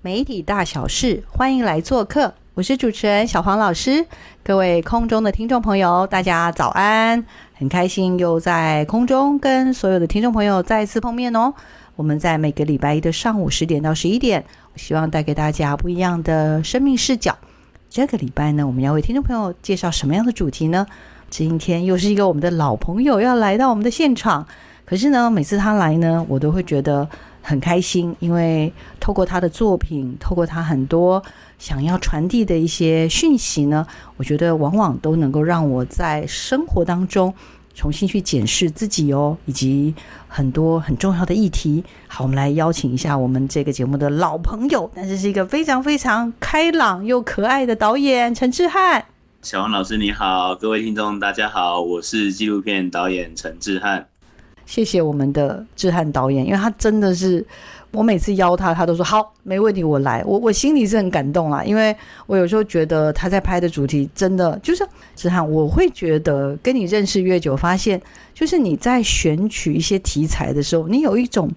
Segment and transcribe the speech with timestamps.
[0.00, 2.32] 媒体大小事，欢迎来做客。
[2.54, 4.06] 我是主持人小黄老师，
[4.44, 7.24] 各位空中的听众朋友，大家早安！
[7.54, 11.52] 很开心又在空中跟所有的听众朋友再次碰面哦。
[11.96, 17.36] 我们在每个礼拜一的上午十点到十一点，我希望带给大家不一样的生命视角。
[17.90, 20.86] 这个礼拜呢，我们要为听众朋友介绍什么样的主题呢？
[21.28, 24.46] 今天又是一个我们的老朋友要来到我们的现场，
[24.84, 27.08] 可是呢，每次他来呢，我都会觉得。
[27.48, 31.22] 很开心，因为透过他的作品，透过他很多
[31.58, 33.86] 想要传递的一些讯息呢，
[34.18, 37.32] 我觉得往往都能够让我在生活当中
[37.74, 39.94] 重新去检视自己哦，以及
[40.28, 41.82] 很多很重要的议题。
[42.06, 49.02] 好，我们来邀请一下我们这个节目的老朋友，但是是一个非常非常开朗又可爱的导演陈志汉。
[49.40, 54.06] 小王老师你好，各位听众大家好，我是纪录片导演陈志汉。
[54.68, 57.42] 谢谢我们的志汉导演，因为他真的是，
[57.90, 60.22] 我每次邀他，他都说好，没问题，我来。
[60.26, 67.98] 我我心里是很感动啊，因为我有时候觉得他在拍的主题真的就是志翰，我会觉得跟你认识越久，发现
[68.34, 71.50] 就是你在选取一些题材的时候，你有一种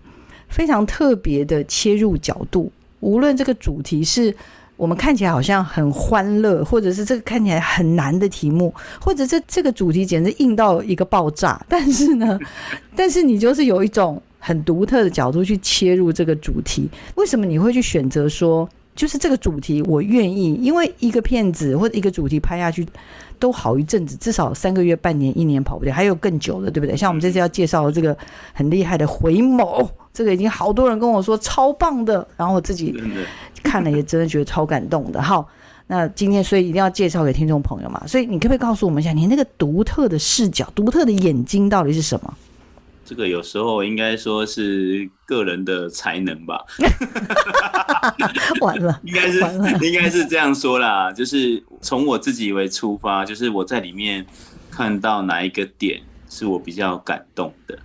[0.48, 4.34] 非常特别的切入角度，无论这个主题是。
[4.82, 11.64] 我们看起来好像很欢乐，或者是这个看起来很难的题目，或者这这个主题简直硬到一个爆炸。
[11.70, 12.40] 但是呢，
[12.96, 16.90] 但是你就是有一种很独特的角度去切入这个主题。
[17.14, 20.54] 为什么你会去选择说，就是这个主题我愿意？
[20.56, 22.86] 因为一个片子或者一个主题拍下去。
[23.40, 26.96] 都好一阵子，至少三个月、半年、一年跑不掉，还有更久的，对不对？
[26.96, 28.16] 像我们这次要介绍的这个
[28.54, 32.96] 很厉害的回眸，这个已经好多人跟我说超棒的，然后我自己
[33.64, 35.20] 看了也真的觉得超感动的。
[35.20, 35.50] 好，
[35.88, 42.32] 那今天所以一定要介绍给听众朋友嘛，所以你可不可以告诉我们一下，你那个独特的视角、独特的眼睛到底是什么？
[43.12, 46.64] 这个有时候应该说是个人的才能吧，
[48.62, 49.40] 完了， 应该是
[49.86, 54.26] 应该是这样说啦，就是从我自己为出发，就是我在里面
[54.70, 57.78] 看到哪一个点是我比较感动的，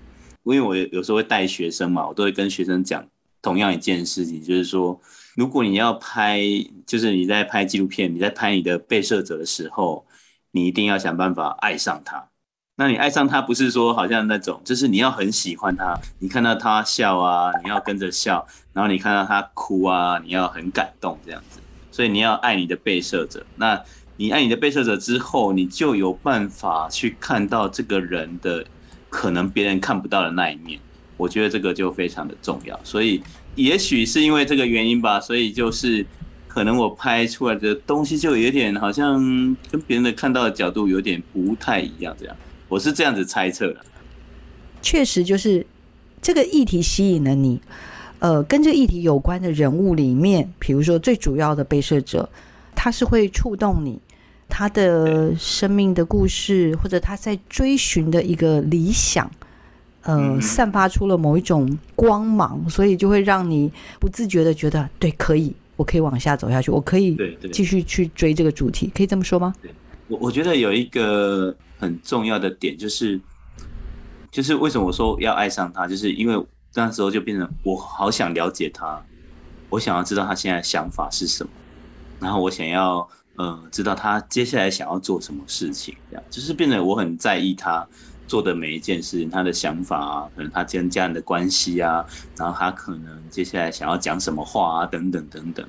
[0.44, 3.04] 因为我有时候会带学生嘛，我都会跟学生讲
[3.42, 5.00] 同样一件事情，就是说，
[5.34, 6.40] 如果你要拍，
[6.86, 10.06] 就是你在拍纪录片，你在拍你的被摄者的时候，
[10.52, 12.28] 你一定要想办法爱上他。
[12.78, 21.58] 那你爱上他不是说好像那种，就是你要很喜欢他，你看到他笑啊，你要跟着笑，然后你看到他哭啊，你要很感动这样子。
[21.90, 23.82] 所以你要爱你的被摄者，那
[24.18, 28.62] 你爱你的被摄者之后，你就有办法去看到这个人的
[29.08, 30.78] 可能别人看不到的那一面。
[31.16, 32.78] 我觉得这个就非常的重要。
[32.84, 33.22] 所以
[33.54, 36.04] 也许是因为这个原因吧，所以就是
[36.46, 39.14] 可能我拍出来的东西就有点好像
[39.70, 42.36] 跟别人的看到的角度有点不太一样这样。
[42.68, 43.80] 我是这样子猜测的，
[44.82, 45.64] 确实就是
[46.20, 47.60] 这个议题吸引了你，
[48.18, 52.28] 呃，跟这个议题有关的人物里面，比如说最主要的被摄者，
[52.74, 54.00] 他是会触动你，
[54.48, 59.30] 他的生命的故事，或者他在追寻的一个理想，
[60.02, 67.16] 呃，散发出了某一种光芒，所以就会让你不自觉的觉得，对，可以，我可以往下走下去，我可以
[67.52, 69.54] 继续去追这个主题，可以这么说吗？
[70.08, 73.20] 我我觉得有一个很重要的点就是，
[74.30, 79.02] 就是为什么我说要爱上他，就是因为那时候就变成我好想了解他，
[79.68, 81.50] 我想要知道他现在想法是什么，
[82.20, 83.06] 然后我想要
[83.36, 87.86] 呃知道他接下来想要做什么事情，这样就是变得我很在意他
[88.26, 92.04] 做的每一件事情，他的想法啊，可能他跟家人的关系啊，
[92.36, 95.66] 然后他可能接下来想要讲什么话啊，等等等等，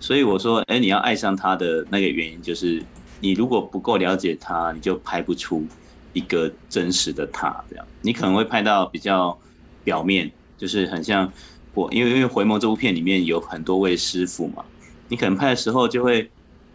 [0.00, 2.82] 所以我说，哎，你要爱上他的那个原因就是。
[3.22, 5.64] 你如果不够了解他，你就拍不出
[6.12, 7.64] 一个真实的他。
[7.70, 9.38] 这样，你可能会拍到比较
[9.84, 11.32] 表面，就是很像
[11.72, 14.64] 我，因为因为《回眸》这部片里面有很多位师傅嘛，
[15.08, 16.28] 你可能拍的时候就会，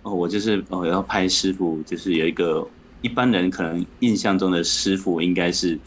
[0.03, 2.65] 哦，我就是哦要拍师傅，就是有一个
[3.01, 5.77] 一般人可能印象中的师傅应该是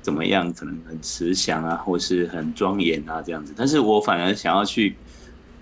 [0.00, 3.52] 怎么样，可能很慈祥啊，或是很庄严啊这样子。
[3.56, 4.94] 但是我反而想要去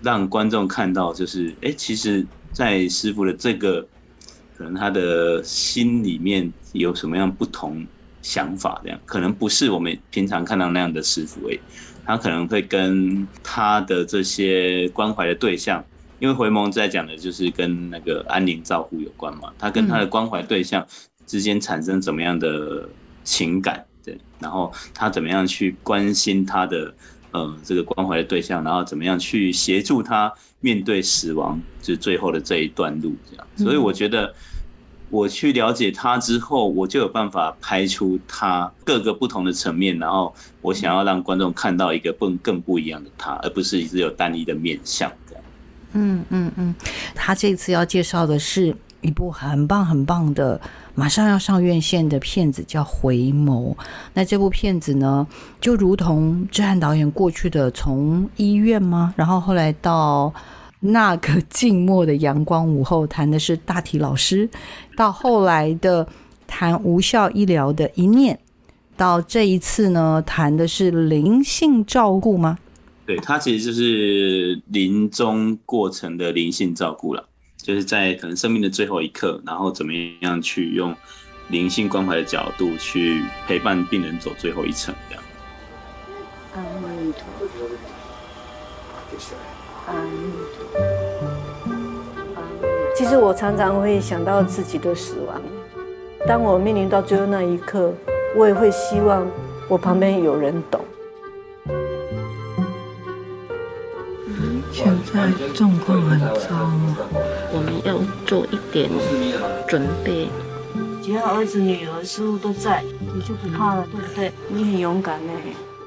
[0.03, 2.23] 让观众看到，就是哎，其实
[2.53, 3.85] 在师傅的这个
[4.57, 7.85] 可能他的心里面有什么样不同
[8.21, 11.59] 想法，这样可能不是我们平常看到那样的师傅诶，
[12.05, 15.83] 他可能会跟他的这些关怀的对象，
[16.19, 20.85] 因为回眸在讲的就是跟那个安宁照护有关嘛，他跟他的关怀对象
[21.25, 22.89] 之间产生怎么样的
[23.23, 26.93] 情感，对，然后他怎么样去关心他的。
[27.31, 33.47] 呃，这个关怀的对象，然后怎么样去协助他面对死亡，就是最后的这一段路，这样。
[33.55, 34.33] 所以我觉得，
[35.09, 45.43] 我去了解他之后，我就有办法拍出他各个不同的层面，然后我想要让观众看到一个更更不一样的他，而不是只有单一的面相这样。
[45.93, 46.75] 嗯嗯嗯，
[47.15, 50.59] 他这次要介绍的是一部很棒很棒的。
[50.95, 53.73] 马上要上院线的片子叫《回眸》，
[54.13, 55.25] 那这部片子呢，
[55.61, 59.13] 就如同志汉导演过去的从医院吗？
[59.15, 60.33] 然后后来到
[60.79, 64.49] 那个静默的阳光午后，谈的是大体老师，
[64.95, 66.07] 到后来的
[66.47, 68.39] 谈无效医疗的一念，
[68.95, 72.57] 到这一次呢，谈的是灵性照顾吗？
[73.05, 77.27] 对，它其实就是临终过程的灵性照顾了。
[77.67, 79.91] 就是在可能生命的最后一刻，然后怎么
[80.21, 80.95] 样去用
[81.49, 85.23] 灵性关怀的角度去陪伴病人走最后一程，这样。
[86.55, 87.67] 阿弥陀佛，
[89.85, 90.07] 阿弥
[90.55, 90.79] 陀佛。
[92.95, 95.41] 其实我常常会想到自己的死亡，
[96.25, 97.93] 当我面临到最后那一刻，
[98.33, 99.29] 我也会希望
[99.67, 100.79] 我旁边有人懂。
[105.13, 106.69] 在状况很糟，
[107.53, 108.89] 我们要做一点
[109.67, 110.27] 准备。
[111.01, 112.83] 只要儿子女儿师傅都在，
[113.15, 114.31] 你就不怕了，对不对？
[114.49, 115.31] 你很勇敢呢。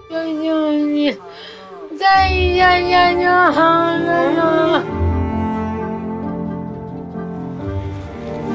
[0.09, 1.15] 求求你，
[1.99, 4.83] 再一下下就好了。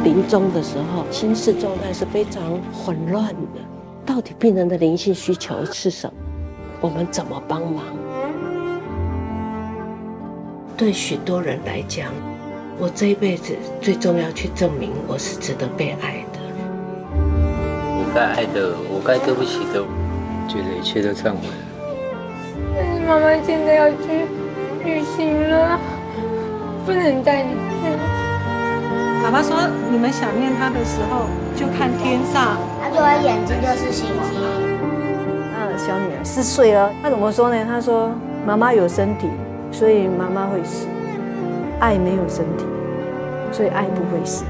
[0.04, 2.42] 临终的时候，心事状态是非常
[2.74, 3.62] 混乱的。
[4.06, 6.14] 到底病人的灵性需求是什么？
[6.82, 7.84] 我们怎么帮忙？
[10.78, 12.12] 对许多人来讲，
[12.78, 16.40] 我这一辈子最重要去证明我是值得被爱的。
[17.98, 19.80] 我该爱的，我该对不起的，
[20.50, 21.56] 觉得一切都忏悔了。
[22.76, 24.28] 但是妈妈现在要去
[24.84, 25.80] 旅行了，
[26.86, 27.88] 不能带你去。
[29.24, 29.56] 爸爸说，
[29.90, 31.26] 你们想念他的时候，
[31.56, 32.58] 就看天上。
[32.84, 34.44] 他说眼睛就是星星。
[35.56, 37.66] 嗯，小女儿四岁了，他怎么说呢？
[37.66, 38.12] 他说
[38.46, 39.30] 妈妈有身体。
[39.78, 40.88] 所以妈妈会死，
[41.82, 42.64] 爱没有身体，
[43.52, 44.46] 所以爱不会死。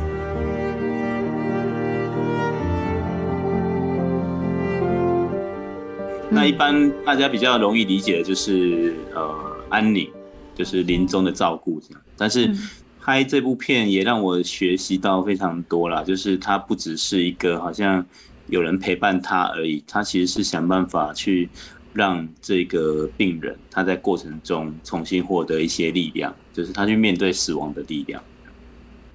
[6.29, 9.35] 那一般大家比较容易理解的就是呃
[9.67, 10.07] 安宁，
[10.53, 12.01] 就是临终的照顾这样。
[12.15, 12.53] 但是
[13.01, 18.05] 拍这部片也让我学习到非常多啦，就是它不只是一个好像
[18.45, 21.49] 有人陪伴他而已，他其实是想办法去。
[21.95, 28.21] 让这个病人他在过程中重新获得一些力量，就是他去面对死亡的力量。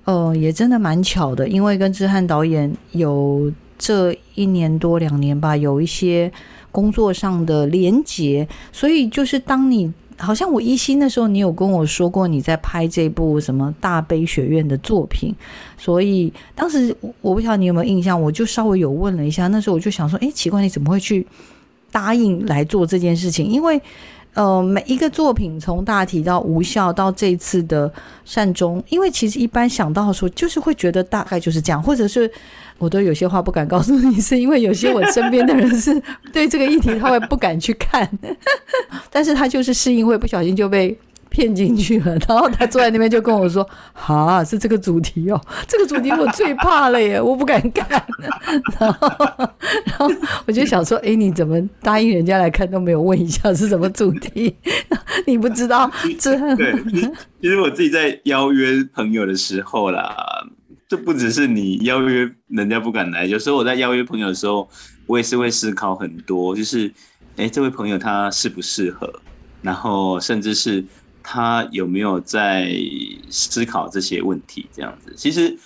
[0.04, 6.32] 哦，也真的蛮巧的，因为跟志汉导演有这一年多两年吧，有一些
[6.72, 15.34] 工作上的连结，所以就是当你好像我一心的时候，你有跟我说过你在拍这部什么大悲学院的作品，
[15.76, 21.26] 所以当时我不晓得你有没有印象，我就稍微有问了一下，那时候我就想说，哎，奇怪，你怎么会去？
[21.90, 23.80] 答应来做这件事情，因为，
[24.34, 27.92] 呃，每一个作品从大体到无效到这次的
[28.24, 32.30] 善终，因为其实一般想到说，就是会觉得大概就是这样，或者是
[32.78, 36.00] 我都有些话不敢告诉你，是因为有些我身边的人是
[36.32, 38.08] 对这个议题他会不敢去看，
[39.10, 40.96] 但是他就是适应会不小心就被。
[41.30, 48.04] 骗进去了，然后他坐在那边就跟我说：“哈，是这个主题哦，这个主题我最怕了耶，我不敢看。
[48.78, 49.08] ”然后，
[49.86, 50.10] 然后
[50.46, 54.54] 我就想说：“哎，你怎么答应人家来看都没有问一下是什么主题？
[55.26, 56.74] 你不知道？”这对，
[57.40, 60.14] 其实我自己在邀约朋友的时候啦，
[60.88, 64.68] 这不只是你邀约人家不敢来，有时候我在邀约朋友的时候，
[65.06, 66.92] 我也是会思考很多，就是
[67.36, 69.08] 哎，这位朋友他适不适合，
[69.62, 70.84] 然后甚至是。
[71.32, 72.74] 他有没有在
[73.28, 74.66] 思考这些问题？
[74.72, 75.56] 这样子，其实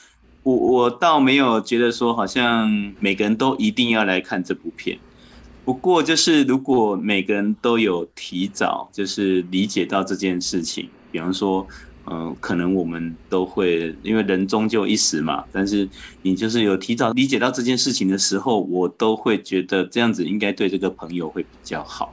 [0.42, 4.99] 我我倒没有觉得说，好像每个人都一定要来看这部片。
[5.64, 11.66] 不过，就是如果每个人都有提早就是理解到这件事情，比方说，
[12.11, 15.47] 嗯，可能我们都会因为人终究一死嘛。
[15.50, 15.88] 但是
[16.21, 22.12] 你就是有提早理解到这件事情的时候，我都会觉得这样子应该对这个朋友会比较好。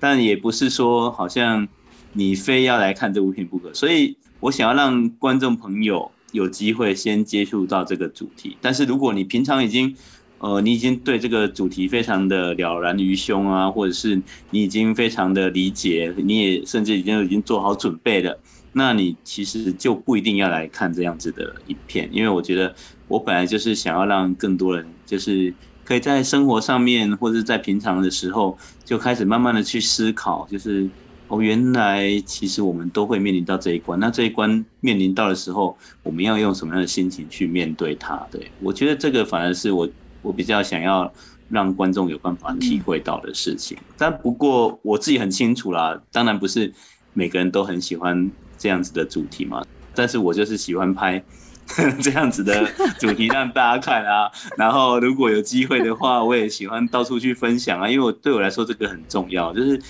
[0.00, 1.68] 但也不是说好像。
[2.12, 8.56] 你非要来看这部片不可，所以我想要让观众朋友有机会先接触到这个主题。
[8.60, 9.94] 但是如果你平常已经
[10.38, 18.38] 呃，你已经对这个主题非常的了然于胸啊，或者是你已经非常的理解，你也甚至已经已经做好准备了，
[18.72, 22.74] 那你其实就不一定要来看这样子的影片，因为我觉得
[23.06, 25.52] 我本来就是想要让更多人就是
[25.84, 30.88] 可以在生活上面或者在平常的时候就开始慢慢的去思考，就是
[31.30, 38.20] 哦，原来其实我们都会面临到这一关，那这一关面临到的时候，我们要用什么样的心情去面对它？
[38.30, 39.88] 对我觉得这个反而是我。
[40.22, 41.10] 我比较想要
[41.48, 46.70] 让观众有办法体会到的事情，但不过我自己很清楚啦，当然不是
[47.14, 51.24] 每个人都很喜欢这样子的主题嘛，但是我就是喜欢拍
[52.02, 59.80] 这样子的主题让大家看啊， 然后如果有机会的话，我也喜欢到处去分享啊，因为我对我来说这个很重要，就是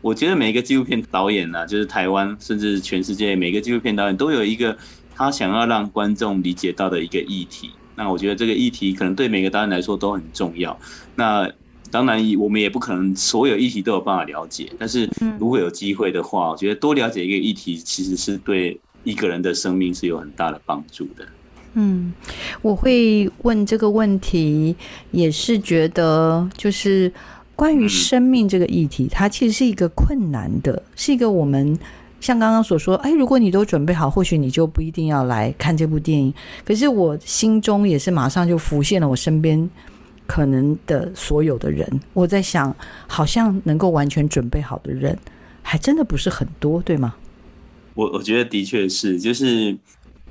[0.00, 4.76] 我觉得每一个纪录片导演呢，就是台湾甚至全世界每个纪录片导演都有一个
[5.14, 7.70] 他想要让观众理解到的一个议题。
[7.96, 10.78] 那我觉得这个议题可能对每个导演来说都很重要。
[11.16, 11.50] 那
[11.90, 14.70] 当然，我们也不可能所有议题都有办法了解。
[14.78, 15.08] 但是
[15.40, 21.26] 如果有机会的话，我觉得多了解一个议题，其实是对一个人的生命是有很大的帮助的。
[21.72, 22.12] 嗯，
[22.60, 24.76] 我会问这个问题，
[25.12, 27.10] 也是觉得就是
[27.58, 31.76] 关于生命这个议题，它其实是一个困难的，是一个我们。
[32.20, 36.32] 像刚刚所说，哎，如果你都准备好，或许你就不一定要来看这部电影。
[36.64, 39.68] 可是我心中也是马上就浮现了我身边
[40.24, 41.84] 可能的所有的人。
[42.12, 42.74] 我在想，
[43.08, 45.18] 好像能够完全准备好的人，
[45.60, 47.16] 还真的不是很多，对吗？
[47.94, 49.76] 我我觉得的确是，就是。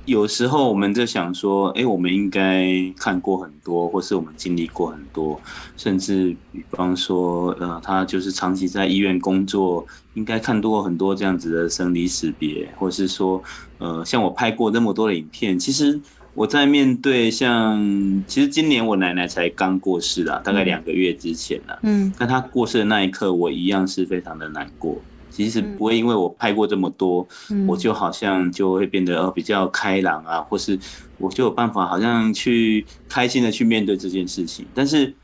[0.08, 5.38] 有时候我们在想说，哎，我们应该看过很多，或是我们经历过很多，
[5.76, 13.42] 甚至比方说，呃，他就是长期在医院工作，应该看多很多这样子的生离死别，或是说，
[13.76, 16.00] 呃，像我拍过那么多的影片，其实
[16.32, 17.78] 我在面对像，
[18.26, 25.04] 其实今年我奶奶才刚过世啦，大概两个月之前啦，嗯，但她过世的那一刻，我一样是非常的难过。
[25.30, 27.26] 其实不会，因为我拍过这么多，
[27.66, 30.76] 我就好像就会变得呃比较开朗啊，或是
[31.18, 34.66] 我就有办法好像去开心的去面对这件事情。
[34.74, 35.14] 但是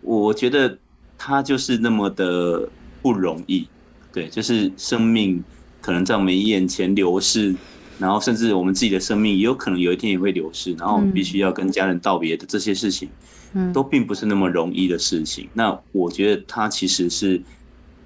[0.00, 0.78] 我觉得
[1.18, 2.68] 它就是那么的
[3.02, 3.66] 不容易，
[4.12, 5.42] 对，就是生命
[5.80, 7.52] 可能在我们眼前流逝，
[7.98, 13.08] 然后甚至我们自己的生命也有可能有一天也会流逝，然后我们必须要跟家人道别的这些事情，
[13.54, 15.48] 嗯都并不是那么容易的事情。
[15.52, 17.42] 那我觉得他其实是。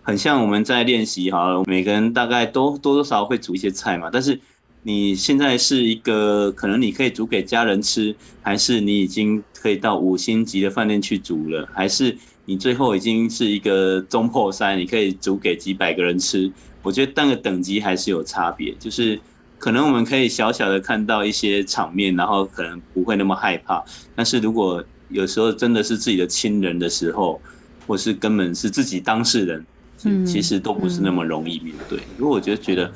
[0.08, 4.08] 很像我们在练习哈，每个人大概都多多少少会煮一些菜嘛。
[4.10, 4.40] 但是
[4.82, 16.50] 你现在是一个，可能你可以煮给家人吃，还是你已经可以到五星级的饭店去煮了，还是你最后已经是一个中破塞，你可以煮给几百个人吃？
[16.82, 18.74] 我觉得那个等级还是有差别。
[18.78, 19.20] 就是
[19.58, 23.84] 可能我们可以小小的看到一些场面，然后可能不会那么害怕。
[24.14, 27.38] 但是如果有时候真的是自己的亲人的时候，
[27.86, 29.66] 或是根本是自己当事人。
[30.04, 31.98] 嗯，其实都不是那么容易面对。
[32.18, 32.92] 因为我觉得，觉得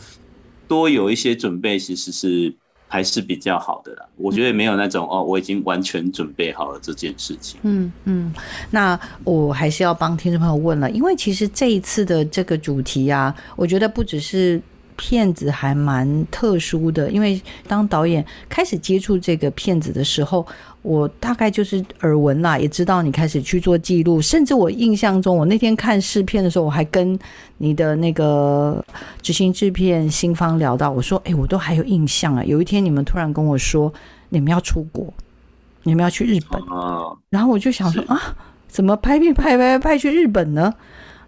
[0.68, 2.54] 多有一些准备，其实是
[2.88, 4.06] 还是比较好的啦。
[4.16, 7.58] 我觉得没有那种哦，我已经完全准备好了这件事情。
[7.62, 8.32] 嗯嗯，
[8.70, 14.60] 那我还是要帮听众朋友问了，因为其实这一次的这个主题啊，我觉得不只是。
[14.94, 20.46] 骗子还蛮特殊的，因为当导演开始接触这个骗子的时候，
[20.82, 27.16] 我大概就是耳闻啦，也知道你开始去做记录，甚至我印象中，我那天看试片的时候，我还跟
[27.58, 28.84] 你的那个
[29.22, 33.92] 执行制片新方聊到，我说：“哎，我都还有印象啊，有一天你们突然跟我说，
[34.30, 35.12] 你们要出国，
[35.84, 36.60] 你们要去日本
[37.30, 38.36] 然后我就想说啊，
[38.66, 40.74] 怎么拍片拍拍拍去日本呢？”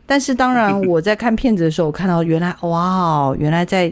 [0.07, 3.91] 但是当然，我在看片子的时候，我看到原来哇，原来在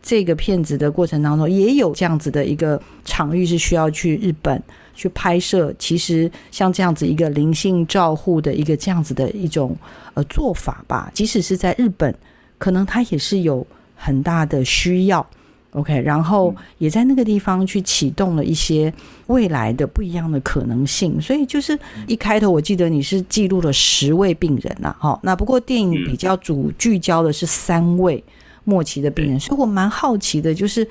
[0.00, 4.62] 这个片子的过程当中，也有这样子的一个场域是需要去日本
[5.00, 5.74] 去拍摄。
[5.78, 9.74] 其实像这样子一个灵性照护的一个这样子的一种
[10.12, 12.14] 呃做法吧，即使是在日本，
[12.58, 13.66] 可能它也是有
[13.96, 15.26] 很大的需要。
[15.72, 18.92] OK，然后也在那个地方去启动了一些
[19.28, 21.78] 未来的不一样的可能性，所以就是
[22.08, 28.22] 一开头我记得你是记录了十位病人呐，好，那不过电影比较主聚焦的是三位
[28.64, 30.84] 末期的病人，所以我蛮好奇的，就是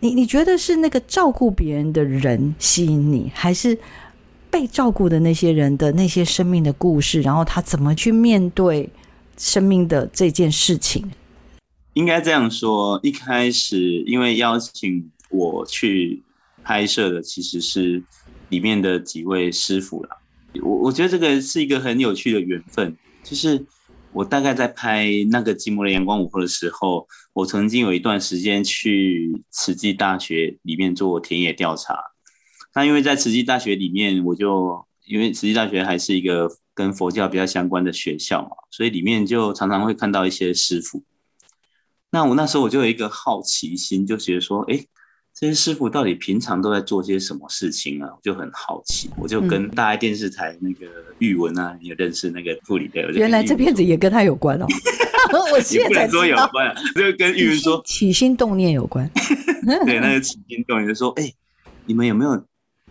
[0.00, 3.78] 你你觉得是那个照顾别人的人吸引你，还是
[4.50, 8.88] 被照顾的那些人的那些生命的故事，然后他怎么去面对
[9.36, 11.04] 生命的这件事情？
[11.92, 16.22] 应该这样说，一开始因为邀请我去
[16.64, 18.02] 拍摄的其实是
[18.48, 20.16] 里面的几位师傅啦。
[20.62, 23.66] 我我觉得这个是一个很有趣的缘分，就是
[24.12, 31.98] 我大概在拍那个《寂寞的阳光午后》的时候，我曾经有一段时间去慈济大学里面做田野调查。
[32.74, 41.02] 那因为在慈济大学里面，我就因为慈济大学还是一个跟佛教比较相关的学校嘛，所以里面就常常会看到一些师傅。
[42.10, 44.84] 那我那时候我就有一个好奇心，就觉得说，哎。
[45.32, 48.10] 这些师傅到底平常都在做些什么事情啊？
[48.10, 50.86] 我就很好奇，我就跟大爱电视台那个
[51.18, 53.10] 玉文啊，你有认识那个助理的？
[53.12, 54.66] 原来这片子也跟他有关哦。
[55.52, 59.08] 我现在说有关，就跟玉云说起心动念有关。
[59.86, 61.32] 对，那个起心动念就说：“哎，
[61.86, 62.42] 你们有没有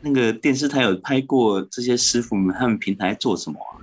[0.02, 3.82] 那个电视台有拍过这些师傅们他们平台做什么啊？”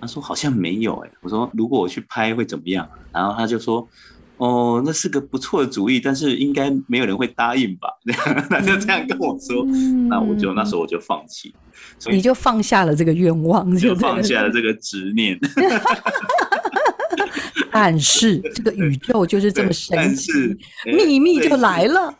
[0.00, 3.88] 他说：“好像没有。”哎，我说：“如果我去拍会怎么样？”然后他就说。
[4.38, 7.88] 哦，那是个不错的主意，但是应该没有人会答应吧？
[8.48, 9.64] 他就这样跟我说，
[10.08, 11.52] 那我就那时候我就放弃，
[12.08, 15.36] 你就放下了这个愿望，就放下了这个执念。
[17.72, 20.30] 但是这个宇宙就是这么神奇，
[20.84, 22.12] 秘密就来了。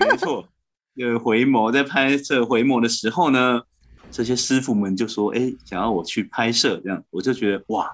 [0.00, 0.48] 没错，
[0.94, 3.62] 有回眸在拍摄回眸的时候呢，
[4.10, 7.90] 这些师傅们就说：“哎，想要我去拍摄，这样我就觉得哇。”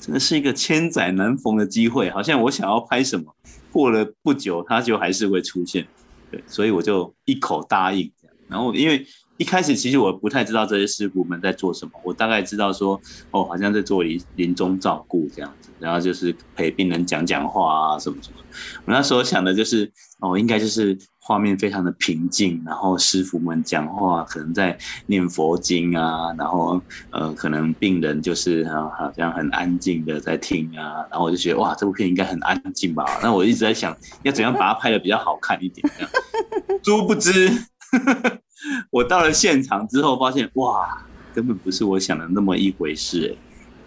[0.00, 3.36] 真的是一个千载难逢的机会，好像我想要拍什么，
[3.70, 5.86] 过了不久它就还是会出现，
[6.30, 8.10] 对，所以我就一口答应。
[8.48, 9.06] 然后因为
[9.40, 18.36] 一开始其实我不太知道这些师傅们在做什么，我大概知道说，哦，好像在做临临终照顾这样子，然后就是陪病人讲讲话啊什么什么。
[18.84, 20.96] 我那时候想的就是，哦，应该就是。
[21.22, 26.80] 画面非常的平静，然后师傅们讲话可能在念佛经啊，然后
[27.10, 33.04] 呃，可能病人就是啊，好像很安静的在听啊，然后我就觉得哇，这部片应该很安静吧？
[33.22, 35.88] 那我一直在想要怎样把它拍的比较好看一点。
[35.96, 36.10] 这样，
[36.82, 37.48] 殊不知
[38.90, 43.36] 我到了现场之后，发现哇，根本不是我想的那么一回事。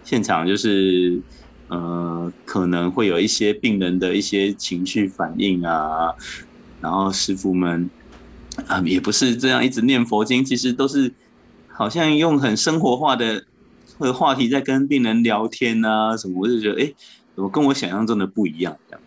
[0.02, 1.20] 现场就是
[1.68, 6.12] 呃，可能会有一些病人的一些情绪反应啊。
[6.80, 7.88] 然后师傅们
[8.66, 11.12] 啊，也不是这样一直念佛经，其实都是
[11.68, 13.44] 好像用很生活化的
[14.12, 16.92] 话题在跟病人聊天啊什么，我就觉得哎，
[17.34, 19.00] 怎么跟我想象中的不一样这样？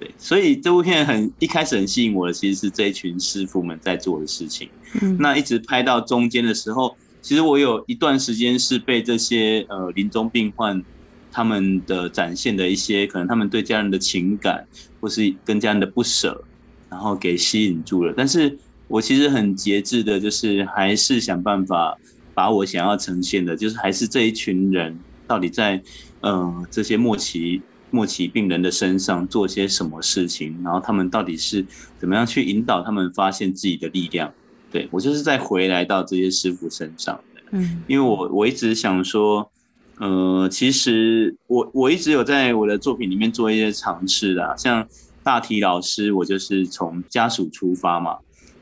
[0.00, 4.68] 对，所以这部片很一开始很吸引我的，其实是这一群师傅们在做的事情。
[5.00, 10.82] 嗯，那一直拍到中间的时候，其实我有一段时间是被这些呃临终病患
[11.30, 14.66] 他们的展现的一些可能他们对家人的情感，
[15.00, 16.42] 或是跟家人的不舍。
[16.90, 18.58] 然后给吸引住了，但是
[18.88, 21.96] 我其实很节制的，就是还是想办法
[22.34, 25.80] 把我想要呈现的，就是还是这一群人到底在
[26.20, 31.64] 呃这些末期末期病人的身上做些什么事情，然后他们到底是
[31.98, 34.32] 怎么样去引导他们发现自己的力量？
[34.70, 39.50] 对我就是在回来到这些师傅身上的，嗯，因为我我一直想说，
[39.98, 44.86] 呃，其实我我一直有在我的作品里面做一些尝试的，像。
[45.22, 48.16] 大体老师，我就是从家属出发嘛，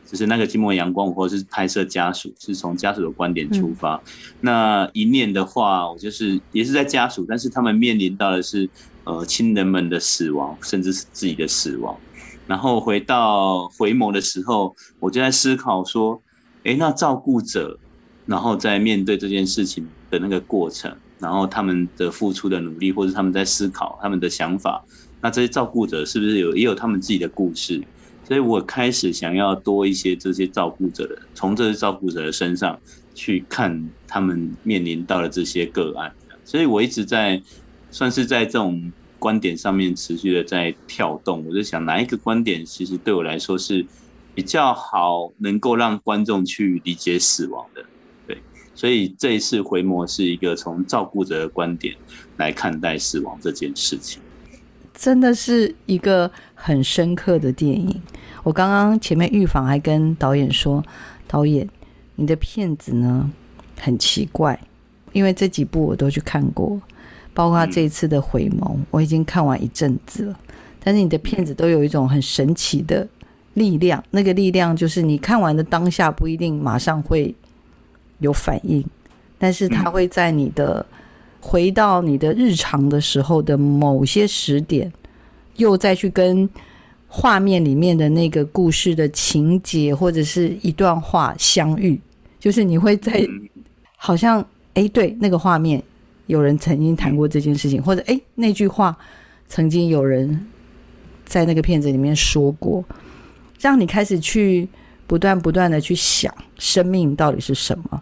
[0.05, 4.03] 就是那个寂寞阳光，或者是拍摄家属，是从家属的观点出发。
[4.41, 8.69] 那一念的话，我就是也是在家属，但是他们面临到的是
[9.09, 11.99] 呃亲人们的死亡，甚至是自己的死亡。
[12.47, 16.21] 然后回到回眸的时候，我就在思考说，
[16.65, 17.79] 哎，那照顾者，
[18.27, 24.85] 然后在面对这件事情的那个过程，然后他们的付出的努力，或者他们在思考他们的想法。
[25.23, 27.83] 那这些照顾者是不是有也有他们自己的故事？
[28.25, 32.79] 所以我开始想要多一些这些照顾者的，从这些照顾者的身上
[33.15, 36.13] 去看他们面临到的这些个案。
[36.45, 37.43] 所以我一直在
[37.91, 41.45] 算是在这种观点上面持续的在跳动。
[41.47, 43.85] 我就想哪一个观点其实对我来说是
[44.35, 47.85] 比较好，能够让观众去理解死亡的。
[48.27, 48.39] 对，
[48.75, 51.95] 所以这一次回眸是一个从照顾者的观点
[52.37, 54.21] 来看待死亡这件事情。
[54.95, 58.03] 真的是一个很深刻的电影。
[58.43, 60.85] 我刚刚前面预防还跟导演说
[61.29, 61.69] ：“导演，
[62.17, 63.31] 你的片子呢
[63.79, 64.59] 很奇怪，
[65.13, 66.81] 因为这几部我都去看过，
[67.39, 70.41] 包括这一次的回眸，我已经看完一阵子了。
[70.83, 73.07] 但是你的片子都有一种很神奇的
[73.55, 77.33] 力量，那个力量就是你看完的当下不一定马上会
[78.19, 78.85] 有反应，
[79.39, 80.85] 但是它会在你的。”
[81.41, 84.93] 回到你的日常的时候的某些时点，
[85.55, 86.47] 又再去跟
[87.07, 91.99] 画面里面的那个故事的情节或者是一段话相遇，
[92.41, 93.25] 就是你会在
[93.97, 95.81] 好像哎，对那个画面，
[96.29, 98.97] 有人曾经谈过这件事情，或者哎那句话
[99.49, 100.47] 曾经有人
[101.27, 102.85] 在那个片子里面说过，
[103.61, 104.69] 让你开始去
[105.09, 108.01] 不断不断的去想生命到底是什么。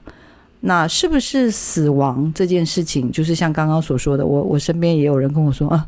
[0.60, 5.86] 那是不是死亡这件事情，就是像刚刚所说的，我我身边也有人跟我说啊。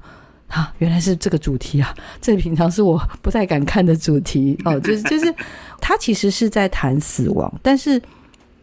[0.48, 1.94] 啊，原来是这个主题啊！
[2.22, 5.34] 这平常是我不太敢看的主题哦，就是就是，
[5.78, 8.00] 他其实是在谈死亡，但是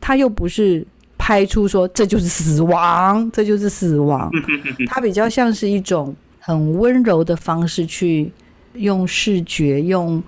[0.01, 0.83] 他又不是
[1.25, 4.29] 拍出说这就是死亡，这就是死亡，
[4.85, 8.31] 它比较像是一种很温柔的方式去
[8.75, 10.21] 用视觉、用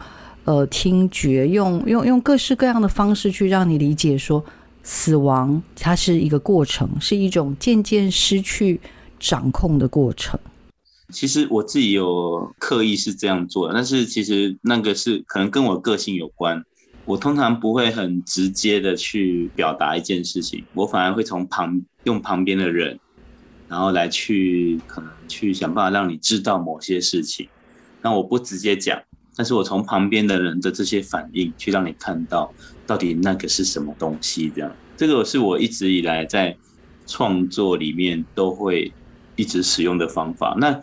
[0.46, 4.44] 呃听觉、用用用各式各样的方式去让你理解说，
[4.82, 8.82] 死亡它是一个过程，是一种渐渐失去
[9.20, 10.40] 掌控的过程。
[11.14, 16.64] 其实我自己有刻意是这样做的，但是其实那个是可能跟我个性有关。
[17.08, 23.00] 我通常不会很直接的去表达一件事情，我反而会从旁用旁边的人，
[23.70, 27.48] 然后来去可能去想办法让你知道某些事情。
[28.02, 29.02] 那我不直接讲，
[29.38, 32.54] 但是我从旁边的人的这些反应去让你看到
[32.86, 34.52] 到底那个是什么东西。
[34.54, 36.58] 这样，这个是我一直以来在
[37.06, 38.92] 创作里面都会
[39.38, 40.58] 一直使用的方法。
[40.60, 40.78] 那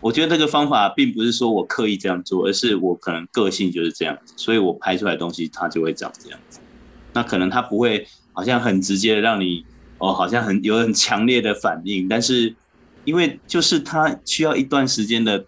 [0.00, 6.60] 我觉得这个方法并不是说我刻意这样做，而是我可能个性就是这样子，所以我拍出来的东西它就会长这样子。
[7.12, 9.64] 那可能它不会好像很直接让你
[9.98, 12.54] 哦，好像很有很强烈的反应，但是
[13.04, 15.44] 因为就是它需要一段时间的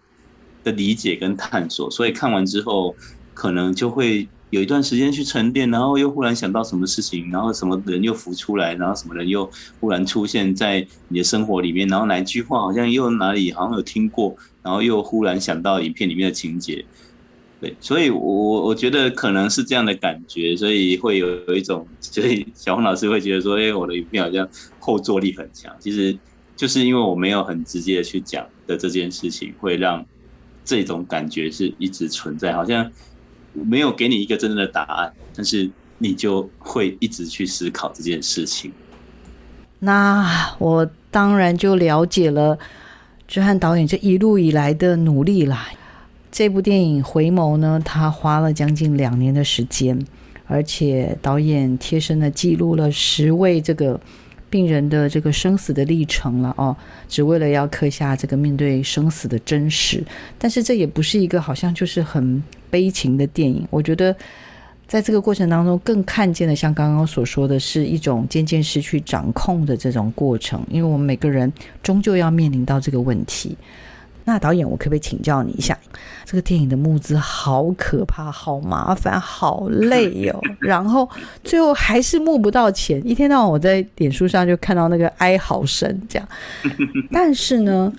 [0.63, 2.95] 的理解跟探索，所以看完之后
[3.33, 4.27] 可能就会。
[4.51, 16.83] 有一段时间去沉淀，然后又忽然想到什么事情，然后什么人又浮出来，然后什么人又忽然出现在你的生活里面，然后哪一句话好像又哪里好像有听过，然后又忽然想到影片里面的情节，
[17.61, 18.19] 对，所以我
[18.65, 24.45] 我觉得可能是这样的感觉，所以会有有一种，所以小红老师会觉得说，哎，我的影片好像
[24.79, 26.17] 后坐力很强，其实
[26.57, 30.05] 就是因为我没有很直接的去讲的这件事情，会让
[30.65, 32.91] 这种感觉是一直存在，好像。
[33.53, 38.71] 没有给你一个真正的答案，但是你就会一直去思考这件事情。
[39.79, 42.57] 那我当然就了解了
[43.27, 45.67] 志汉导演这一路以来的努力啦。
[46.31, 49.99] 这部电影《回眸》呢，他花了将近两年的时间，
[50.47, 53.99] 而且导演贴身的记录了十位这个。
[54.49, 56.75] 病人的这个生死的历程了哦，
[57.07, 60.03] 只为了要刻下这个面对生死的真实。
[60.37, 63.67] 但是这也不是一个好像就是很悲情的电影。
[63.69, 64.15] 我觉得
[64.87, 71.51] 在这个过程当中，更看见的像刚刚所说的是一种渐渐失去掌控的这种过程，因为我们每个人
[71.83, 73.55] 终究要面临到这个问题。
[74.23, 75.75] 那导演，我可不可以请教你一下？
[76.25, 80.39] 这个电影的募资好可怕，好麻烦，好累哟。
[80.61, 81.09] 然后
[81.43, 86.27] 最后还是募不到钱，一天到晚我在脸书上就看到那个哀嚎声，这样。
[87.11, 87.91] 但是呢，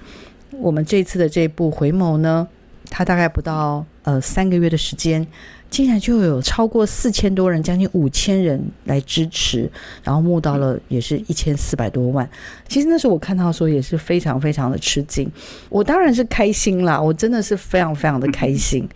[0.52, 2.46] 我们这次的这部回眸呢，
[2.92, 5.26] 他大概不到呃三个月的时间。
[5.70, 9.70] 竟然就有超过四千多人，将近五千人来支持，
[10.04, 12.28] 然后募到了也是一千四百多万。
[12.68, 15.26] 其实那时候我看到的时候也是非常非常的吃惊，
[15.70, 18.86] 我当然是开心啦，我真的是非常非常的开心。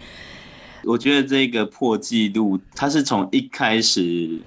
[0.84, 4.38] 我觉得这个破纪录，它是从一开始，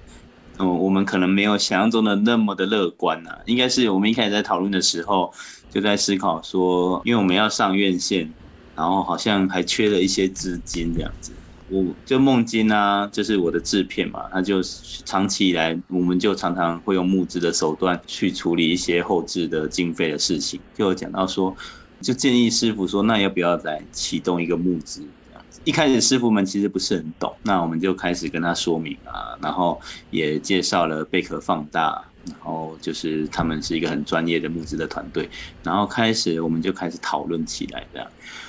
[0.58, 3.36] 嗯，我们可能没有想象中的那么的乐观呐。
[3.44, 5.32] 应该是我们一开始在讨论的时候，
[5.68, 8.32] 就在思考说，因为我们要上院线，
[8.80, 11.32] 然后好像还缺了一些资金这样子。
[11.68, 14.62] 我就梦金啊，就是我的制片嘛，他就
[15.04, 20.58] 长期以来，我们就常常会用募资的手段去处理一些后置的经费的事情。
[20.74, 21.54] 就有讲到说，
[22.00, 25.06] 就建议师傅说，那要不要来启动一个募资？
[25.64, 29.78] 一开始师傅们其实不是很懂，那我们就开始跟他说明啊，然后
[30.10, 35.28] 也介绍了贝壳放大，然后就是他们是一个很专业的募资的团队，
[35.62, 38.06] 然后开始我们就开始讨论起来这样。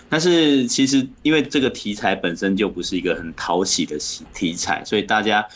[0.10, 3.98] 但是其实，因为这个题材本身就不是一个很讨喜的
[4.34, 5.48] 题材，所以大家，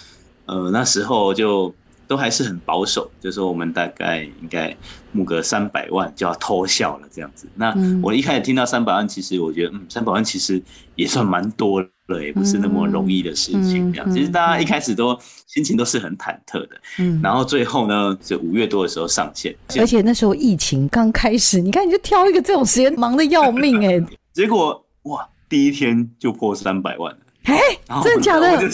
[0.46, 1.76] 呃，那时候就
[2.08, 4.74] 都还是很保守，就说我们大概应该
[5.12, 7.48] 募个三百万就要偷笑了这样子。
[7.56, 10.62] 那我一开始听到三百万，其实我觉得，嗯，三百万其实
[10.96, 13.92] 也算蛮多了，也不是那么容易的事情。
[13.92, 16.70] 这样，其实大家一开始都心情都是很忐忑的。
[17.00, 24.04] 嗯，然后最后呢，就五月多的时候上线，而且那时候疫情刚开始，你看你就挑一个这种时间，忙得要命哎。
[24.34, 27.20] 结果哇，第一天就破三百万了！
[27.44, 27.60] 哎，
[28.04, 28.70] 真的假的？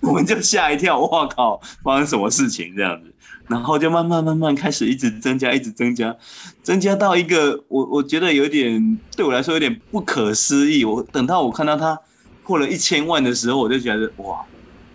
[0.00, 3.12] 我们就吓一跳，哇靠，发生什么事情这样子？
[3.48, 6.14] 然后就慢慢慢慢开始一直增加，一直增加，
[6.62, 10.84] 增加到一个我我觉得有点对我来说有点不可思议。
[10.84, 11.98] 我等到我看到他
[12.46, 14.38] 破了一千万的时候，我就觉得哇，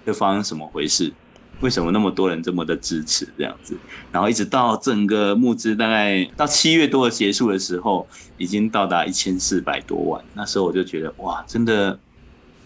[0.05, 1.13] 这发生什么回事？
[1.59, 3.77] 为什么那么多人这么的支持这样子？
[4.09, 10.25] 然后一直到整个募资大概到七月多结束的时候，已经到达一千四百多万。
[10.33, 11.99] 那时候我就觉得哇，真的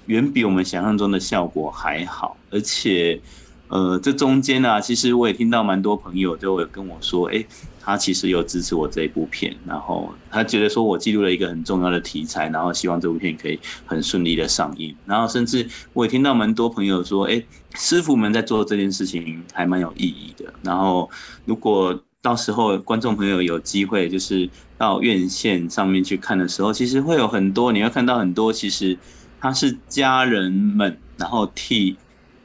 [0.05, 2.37] 远比我们想象中的效果还好。
[2.49, 3.21] 而且
[3.67, 7.43] 呃，这中间啊，其实我也听到蛮多朋友都有跟我说，哎，
[7.81, 14.95] 他其实有支持我这一部片，然后他觉得说我记录了一个很重要的题材，然后希望这部片可以很顺利的上映。
[15.07, 20.53] 然后甚至我也听到蛮多朋友说，哎，师傅们在做这件事情还蛮有意义的。
[20.61, 21.09] 然后
[21.45, 24.47] 如果到时候观众朋友有机会，就是
[24.77, 28.95] 到院线上面去看的时候，其实会有很多你会看到很多，其实
[29.41, 31.97] 他是家人们，然后替。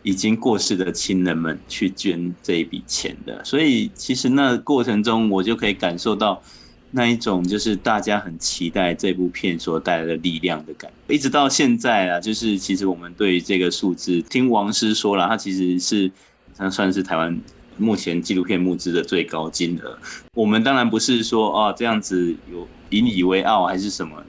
[0.03, 6.43] 已经过世的亲人们去捐这一笔钱的，所以其实那过程中我就可以感受到
[6.91, 11.15] 那一种就是大家很期待这部片所带来的力量的感觉。
[11.15, 16.11] 一直到现在啊，就是其实我们对于这个数字，听王师说了，他其实是
[16.57, 17.39] 他算是台湾
[17.77, 19.99] 目前纪录片募资的最高金额。
[20.35, 24.25] 我们当然不是说哦这样子有引以为傲还是什么，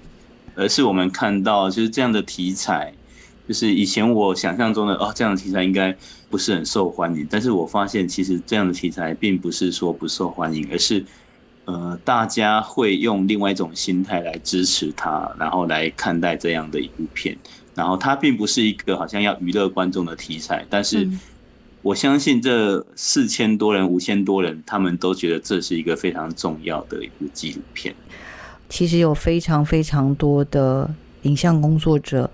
[0.54, 2.94] 而是我们看到就是这样的题材。
[3.52, 5.94] 就是以前我想象中的哦，这样的题材应该
[6.30, 11.04] 不是很受欢迎，但是我发现其实这样的题材并不是说不受欢迎，而是
[11.66, 17.38] 呃大家会用另外一种心态来支持它，然后来看待这样的一部片，
[17.76, 21.06] 然后它并不是一个好像要娱乐观众的题材，但是
[21.82, 27.94] 我相信这四千多人、五千多人，他们都觉得这是一个非常重要的一部纪录片。
[28.70, 30.90] 其实有非常非常多的
[31.24, 32.32] 影像工作者。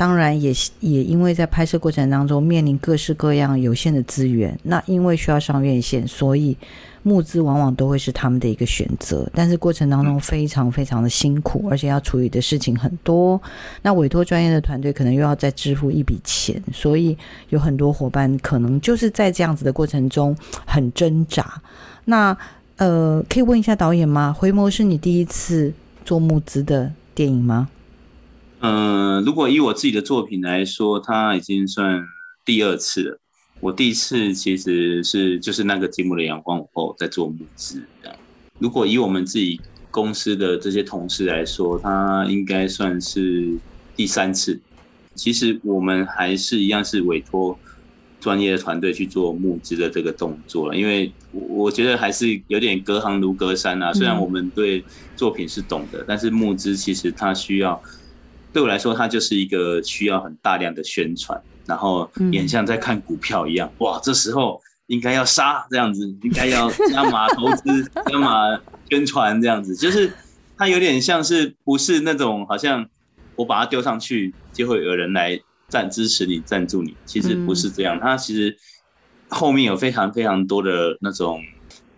[0.00, 6.56] 当然也也因为在拍摄过程当中面临各式各样有限的资源，那因为需要上院线，所以
[7.02, 9.30] 募资往往都会是他们的一个选择。
[9.34, 13.38] 但是过程当中非常非常的辛苦，而且要处理的事情很多。
[13.82, 17.14] 那委托专业的团队可能又要再支付一笔钱，所以
[17.50, 20.34] 有很多伙伴可能就是在这样子的过程中
[20.64, 21.60] 很挣扎。
[22.06, 22.34] 那
[22.78, 24.32] 呃，可以问一下导演吗？
[24.32, 25.70] 回眸是你第一次
[26.06, 27.68] 做募资的电影吗？
[28.62, 32.04] 嗯，如果以我自己的作品来说，它已经算
[32.44, 33.18] 第二次了。
[33.58, 37.82] 我第一次其实是就是那个节目的阳光午后在做募资。
[38.58, 39.58] 如果以我们自己
[39.90, 43.56] 公司的这些同事来说，他应该算是
[43.96, 44.60] 第三次。
[45.14, 47.58] 其实我们还是一样是委托
[48.20, 53.90] 专业的团队去做募资的这个动作了，因为我觉得还是有点隔行如隔山啊。
[53.94, 54.84] 虽然我们对
[55.16, 57.82] 作品是懂的，但是募资其实它需要。
[58.52, 68.58] 对我来说，它就是一个需要很大量的宣传，然后也像在看股票一样，哇，这时候应该要杀这样子，应该要加码投资、加码
[68.88, 70.12] 宣传这样子，就是
[70.56, 72.86] 它有点像是不是那种好像
[73.36, 78.56] 我把它丢上去就会有人来赞支持你、赞助你，其实不是这样，它其实
[79.28, 81.40] 后面有非常非常多的那种。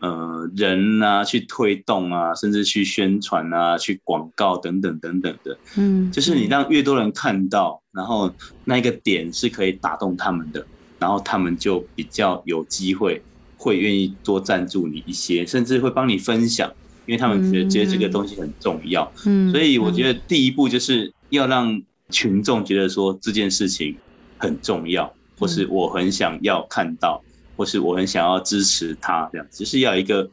[0.03, 8.29] 呃，人啊，去推动啊，甚至去宣传啊，去广告等等等等的，嗯，就是你让越多人看到，然后
[8.65, 10.67] 那个点是可以打动他们的，
[10.99, 13.23] 然后他们就比较有机会
[13.57, 16.69] 会愿意多赞助你一些，甚至会帮你分享，
[17.07, 23.97] 因为他们觉得觉得这个东西很重要，嗯，所以我觉得第一步就是要让群众觉得说这件事情
[24.37, 27.23] 很重要，或是我很想要看到。
[27.63, 30.29] 或是我很想要支持他，这样就是要一个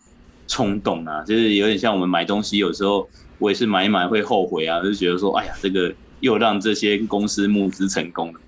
[0.48, 8.40] 冲动啊，就是有点像我们买东西，有时候我也是买一买会后悔啊，就觉得说，哎呀，这个又让这些公司募资成功了，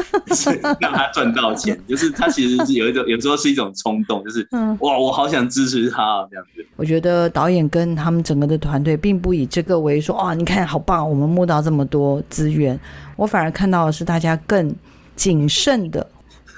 [0.80, 4.48] 让他赚到钱，就是他其实是有一种，有时候是一种冲动，就是
[4.78, 6.64] 哇，我好想支持他啊这样子。
[6.76, 12.80] 我觉得导演跟他们整个的团队并不以这个为说，啊，你看好棒，我们募到这么多资源，
[13.16, 14.74] 我反而看到的是大家更
[15.14, 16.06] 谨慎的。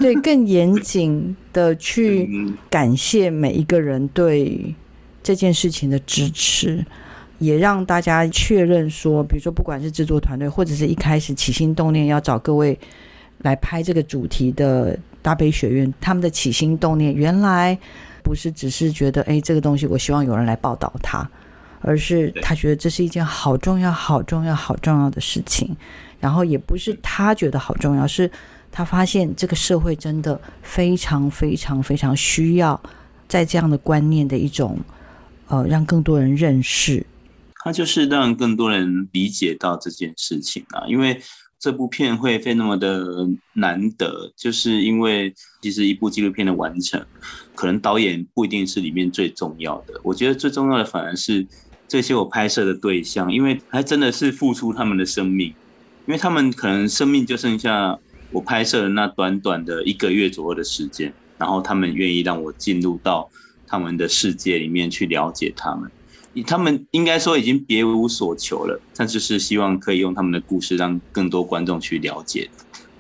[0.03, 4.75] 对，更严谨的去感谢每一个人对
[5.23, 6.85] 这件事情的支持，
[7.39, 12.77] 也让大家确认说，比如说，不管是制作团队，或者是一开始起心动念要找各位
[13.39, 17.79] 来拍这个主题的大悲学院，他们的起心动念原来
[18.25, 21.31] 不是只是觉得，哎，这个东西我希望有人来报道它，
[21.81, 25.77] 而是他觉得这是一件好重要、好重要、好重要的事情，
[26.19, 28.29] 然后也不是他觉得好重要，是。
[28.75, 32.81] 他发现这个社会真的非常非常非常需要
[33.29, 34.81] 在这样的观念的一种，
[35.49, 37.05] 呃，让更多人认识。
[37.57, 41.21] 他就是让更多人理解到这件事情啊，因为
[41.61, 47.05] 这部片会非那么的难得，就是因为其实一部纪录片的完成，
[47.55, 50.01] 可能导演不一定是里面最重要的。
[50.03, 51.47] 我觉得最重要的反而是
[51.87, 55.49] 这些我拍摄的对象，因为还真的是付出他们的生命，
[56.07, 57.99] 因为他们可能生命就剩下。
[58.33, 63.31] 我拍摄的那短短的一个月左右的时间，然后他们愿意让我进入到
[63.67, 65.91] 他们的世界里面去了解他们，
[66.47, 72.49] 他们应该说已经别无所求了，但就是希望可以用他们的故事让更多观众去了解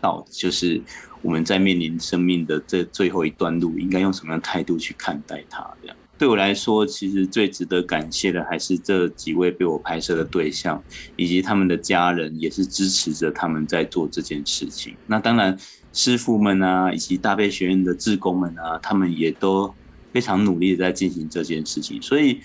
[0.00, 0.80] 到，就是
[1.22, 5.66] 我们在面临生命的这最后一段路，应该用什么样的态度去看待它？
[5.80, 10.80] 这样对我来说，其实最值得感谢的还是这几位被我拍摄的对象，
[11.16, 14.94] 以及他们的家人，也是支持着他们在做这件事情。
[15.08, 15.58] 那当然，
[15.92, 19.74] 师傅们啊，以及大悲学院的志工们啊，他们也都
[20.12, 22.38] 非常努力的在进行这件事情，所以。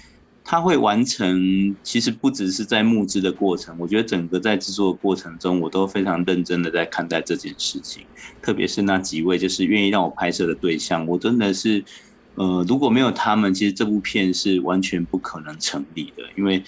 [0.50, 8.04] 他会完成，其实不只是在募资的过程，我觉得整个在制作的过程中，我都非常认真的在看待这件事情。
[8.42, 11.84] 特别是那几位就是愿意让我拍摄的对象，我真的是，
[12.38, 16.64] 呃，如果没有他们，其实这部片是完全不可能成立的，因为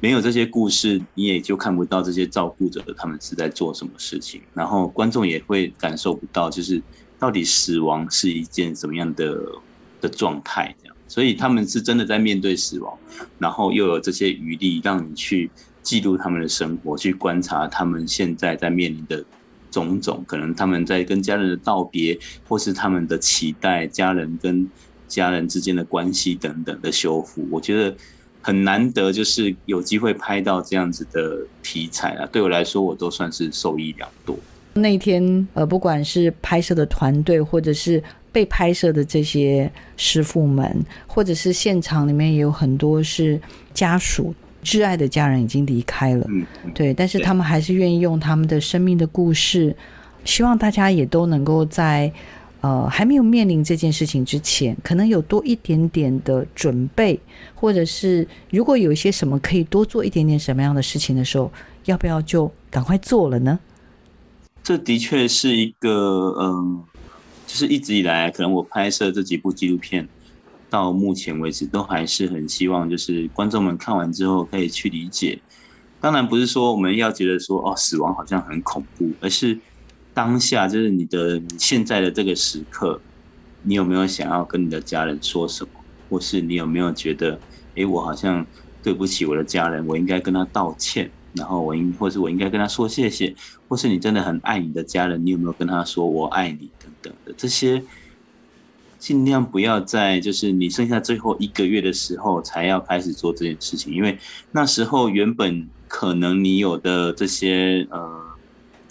[0.00, 6.80] 没有这些故事，你也就看不到这些照顾者他们是在做什么事情，然后观众也会感受不到，就是
[7.18, 9.38] 到底死亡是一件什么样的
[10.00, 10.74] 的状态。
[11.06, 12.98] 所以他们是真的在面对死亡，
[13.38, 15.50] 然后又有这些余力让你去
[15.82, 19.24] 记录他们的生活，去观察他们现在在面临的
[19.74, 24.68] 种种，可能他们在跟家人的道别，或是他们的期待，家人跟
[25.08, 27.46] 家人之间的关系等等的修复。
[27.50, 27.96] 我觉得
[28.40, 34.36] 很难得，就是有机会拍到这样子的题材啊，对我来说，我都算是受益良多。
[34.74, 38.02] 那天呃，不管是拍摄的团队，或者是。
[38.34, 43.40] 被拍摄的这些师傅们，或者是现场里面也有很多是
[43.72, 46.26] 家属挚爱的家人已经离开了，
[46.74, 49.76] 对，但是他们还是愿意用他们的生命的故事，
[50.24, 52.10] 希望大家也都能够在
[52.62, 57.20] 呃还没有面临这件事情之前，可能有多一点点的准备，
[57.54, 61.52] 或者是如果有一些什么可以多做一点点什么样的事情的时候，
[61.84, 63.58] 要不要就赶快做了呢？
[64.62, 66.82] 这的确是一个嗯。
[67.46, 70.08] 就是一直以来，可能我拍摄这几部纪录片，
[70.74, 75.40] 到目前为止都还是很希望，就是观众们看完之后可以去理解。
[76.00, 79.62] 当然不是说我们要觉得说哦，死亡好像很恐怖，而是
[80.12, 83.00] 当下就是你的现在的这个时刻，
[83.62, 85.70] 你有没有想要跟你的家人说什么，
[86.08, 87.40] 或是你有没有觉得，
[87.76, 88.44] 哎，我好像
[88.82, 91.12] 对不起我的家人，我应该跟他道歉。
[91.36, 93.34] 然后我应，或是我应该跟他说谢谢，
[93.66, 97.84] 或是你真的很爱你的家人，你有没有跟他说我爱你等等的这些，
[99.04, 104.18] 尽量不要在就是你剩下最后一个月的时候才要开始做这件事情，因为
[104.50, 108.22] 那时候原本可能你有的这些呃，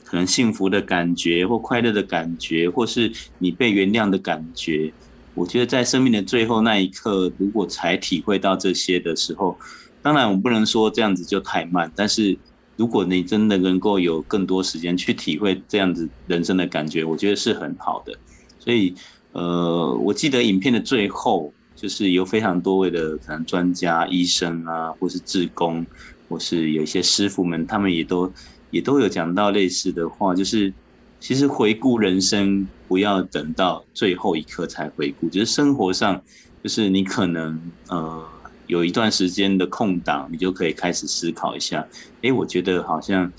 [0.04, 4.93] 可能幸福的感觉或快乐的感觉，或是你被原谅的感觉，
[5.34, 9.58] 我觉得在生命的最后那一刻，如果才体会到这些的时候。
[10.04, 12.38] 当然，我不能说这样子就太慢，但是
[12.76, 18.13] 如果你真的能够有更多时间去体会这样子人生的感觉，我觉得是很好的。
[18.60, 18.93] 所以，
[19.34, 25.86] 呃，我记得影片的最后，就是有非常多位的可能专家、医生啊，或是志工，
[26.30, 28.32] 或是有一些师傅们，他们也都
[28.72, 30.74] 也都有讲到类似的话，就是
[31.19, 36.22] 其实回顾人生，不要等到最后一刻才回顾，就是生活上，
[36.63, 38.26] 就是你可能呃。
[38.67, 41.86] 有一段时间的空档，你就可以开始思考一下。
[42.22, 43.30] 哎，我觉得好像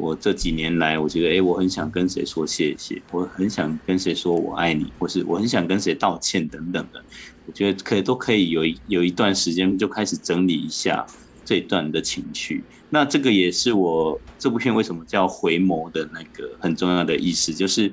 [0.00, 7.02] 我这几年来，我觉得哎，我很想跟谁说谢谢，我很想跟谁说我爱你，或是我很想跟谁道歉等等的。
[7.46, 11.06] 我觉得可以都可以有有一段时间就开始整理一下
[11.44, 12.64] 这一段的情绪。
[12.88, 17.92] 那这个也是我这部片为什么叫回眸的那个很重要的意思，就是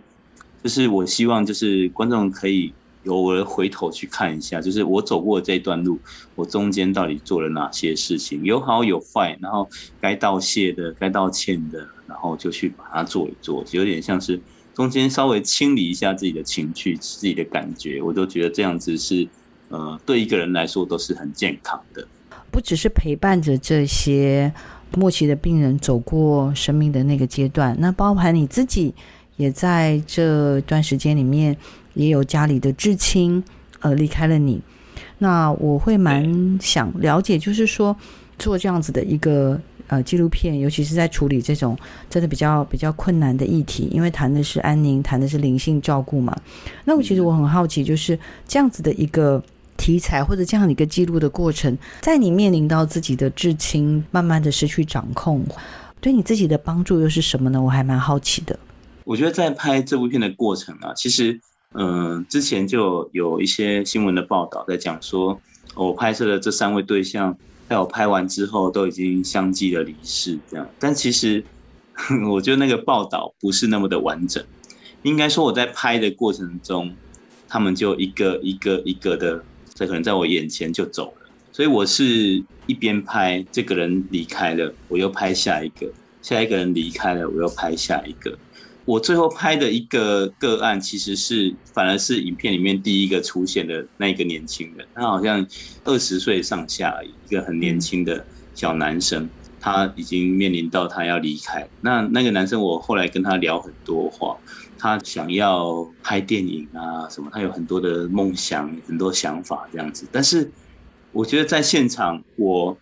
[0.64, 2.74] 就是我希望就是观众可以。
[3.06, 5.98] 偶尔回头去看一下，就是我走过这段路，
[6.36, 9.70] 我中间到底做了哪些事情，有好有坏，然后
[10.02, 14.40] 该道谢的、该道歉的，然后就去把它做一做，有点像是
[14.74, 19.28] 中间稍微清理一下自己的情绪、自己的感觉，我都觉得这样子是，
[19.70, 22.08] 呃，对一个人来说都是很健康的。
[22.52, 24.52] 不只是陪伴着这些
[24.96, 28.94] 末期的病人走过生命的那个阶段，那包含你自己
[29.36, 31.56] 也在这段时间里面。
[31.94, 33.44] 也有家里的至亲，
[33.80, 34.62] 呃，离开了你，
[35.18, 37.98] 那我会蛮想了解，就是说
[38.38, 41.78] 做这样子的一个呃纪录片，尤其是在处理这种
[42.10, 46.36] 真的比较比较困难的议题，因为谈的是安宁，谈的是灵性照顾嘛。
[46.86, 49.44] 那我其实我很好奇，就是这样子的一个
[49.76, 55.44] 题材或者这样的一个记录的过程，在你面临到自己的至亲慢慢的失去掌控，
[56.00, 57.62] 对你自己的帮助又是什么呢？
[57.62, 58.58] 我还蛮好奇的。
[59.04, 61.40] 我觉得在拍这部片的过程啊，其实。
[61.74, 65.40] 嗯，之前就有一些新闻的报道在讲说，
[65.76, 67.38] 我拍摄的这三位对象，
[67.70, 70.68] 在我拍完之后都已经相继的离世，这样。
[70.80, 71.44] 但其实，
[72.30, 74.44] 我觉得那个报道不是那么的完整。
[75.04, 76.94] 应该说我在拍的过程中，
[77.48, 79.44] 他们就一个一个一个的，
[79.74, 81.30] 在可能在我眼前就走了。
[81.52, 85.92] 所以我是一边拍这个人离开了，我又拍下一个，
[86.22, 88.38] 下一个人离开了，我又拍下一个。
[88.88, 95.46] 我最后拍的一个个案，其实是反而是影片里面第一个出现的那个年轻人，他好像
[95.84, 99.30] 二十岁上下而已，一个很年轻的小男生，
[99.60, 101.68] 他已经面临到他要离开。
[101.82, 104.38] 那那个男生，我后来跟他聊很多话，
[104.78, 110.08] 他想要拍电影啊什么，他有很多的梦想，很多想法这样子。
[110.14, 110.50] 但是
[111.12, 112.78] 我觉得在现场，我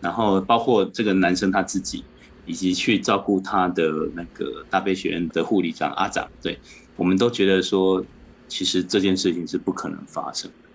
[0.00, 2.04] 然后包括这个男生他自己。
[2.48, 6.58] 以及去照顾他的那个大悲学院的护理长阿长，对，
[6.96, 8.04] 我们都觉得说，
[8.48, 10.68] 其实这件事情是不可能发生的。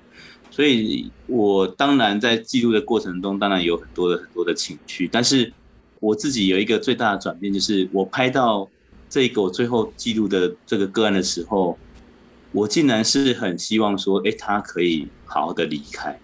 [0.52, 5.10] 所以，我当然在记录的过程中，当然有很多的很多的情绪。
[5.12, 5.52] 但是，
[6.00, 8.70] 我自己有一个最大的转变，就是我拍到
[9.10, 11.76] 这个我最后记录的这个个案的时候，
[12.52, 16.16] 我竟然是很希望说，哎，他可以好好的离开。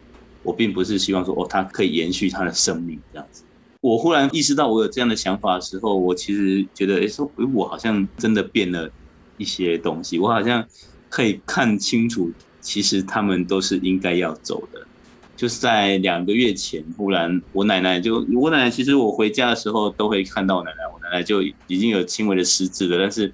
[0.43, 3.43] 我并不是希望说，哦，他可以延续他的生命这样子。
[3.81, 8.89] 我忽然意识到我有这样的想法的时候，我其实觉得，哎，说，哎，我好像真的变了
[9.37, 10.19] 一些东西。
[10.19, 10.65] 我好像
[11.09, 14.85] 可以看清楚，其实他们都是应该要走的。
[15.37, 23.31] 就是在两个月前，忽然我奶奶就，我奶奶其实我回家的时候都会看到我奶奶，我奶奶就已经有轻微的失智了，但是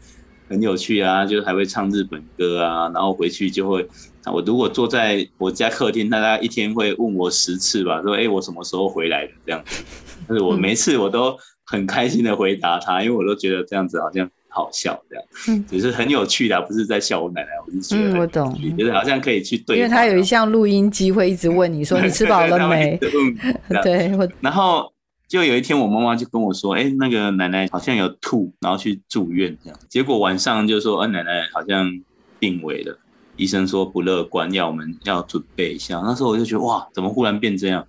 [0.47, 3.87] 很有趣啊，就还会唱日本歌啊，然后回去就会。
[4.31, 9.83] 我如果坐在我家客厅，大家一天会问我十次吧，说：“哎，我什么时候回来的？”这样子，
[10.27, 22.97] 但是我每次我都很开心的回答他，因为我都觉得这样子好像好笑，这样，嗯，只是很有趣的，不是在笑我奶奶，我是觉得，嗯，我懂，觉得好像可以去对，因为他有一项录音机会一直问你说你吃饱了没？
[23.83, 24.11] 对，
[24.41, 24.91] 然后
[25.27, 31.91] 就有一天我妈妈就跟我说：“哎，那个奶奶好像有吐，然后去住院这样。”结果晚上就说：“嗯，奶奶好像
[32.39, 32.97] 病危了。”
[33.35, 35.99] 医生说不乐观，要我们要准备一下。
[36.05, 37.85] 那时候我就觉得哇，怎么忽然变这样？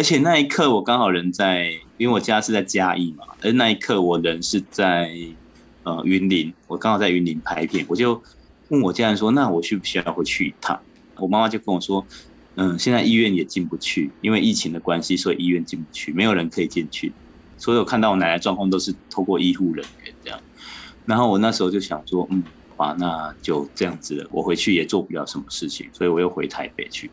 [0.00, 5.14] 而且那一刻我刚好人在，因为我家是在嘉义嘛，而那一刻我人是在
[5.82, 8.22] 呃云林，我刚好在云林拍片，我就
[8.70, 10.80] 问我家人说，那我需不需要回去一趟？
[11.18, 12.02] 我妈妈就跟我说，
[12.54, 17.12] 嗯，现在医院也进不去，因为疫情的关系，所以医院进不去，没有人可以进去。
[17.58, 20.40] 所以我看到我奶奶状况都是透过医护人员这样。
[21.04, 22.42] 然后我那时候就想说，嗯。
[22.78, 24.26] 啊，那就这样子了。
[24.32, 27.10] 我回去也做不了什么事情，所以我又回台北去。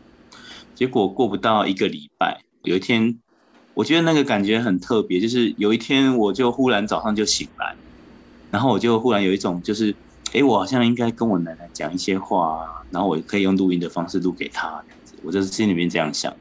[0.74, 3.18] 结果过不到一个礼拜，有一天，
[3.72, 7.74] 我觉得那个感觉很特别，就是有一天我就忽然早上就醒来，
[8.50, 9.94] 然后我就忽然有一种就是，
[10.34, 14.82] 哎，我好像应该跟我奶奶讲一些话，然后我可以用录音的方式录给她。
[15.22, 16.32] 我就是心里面这样想。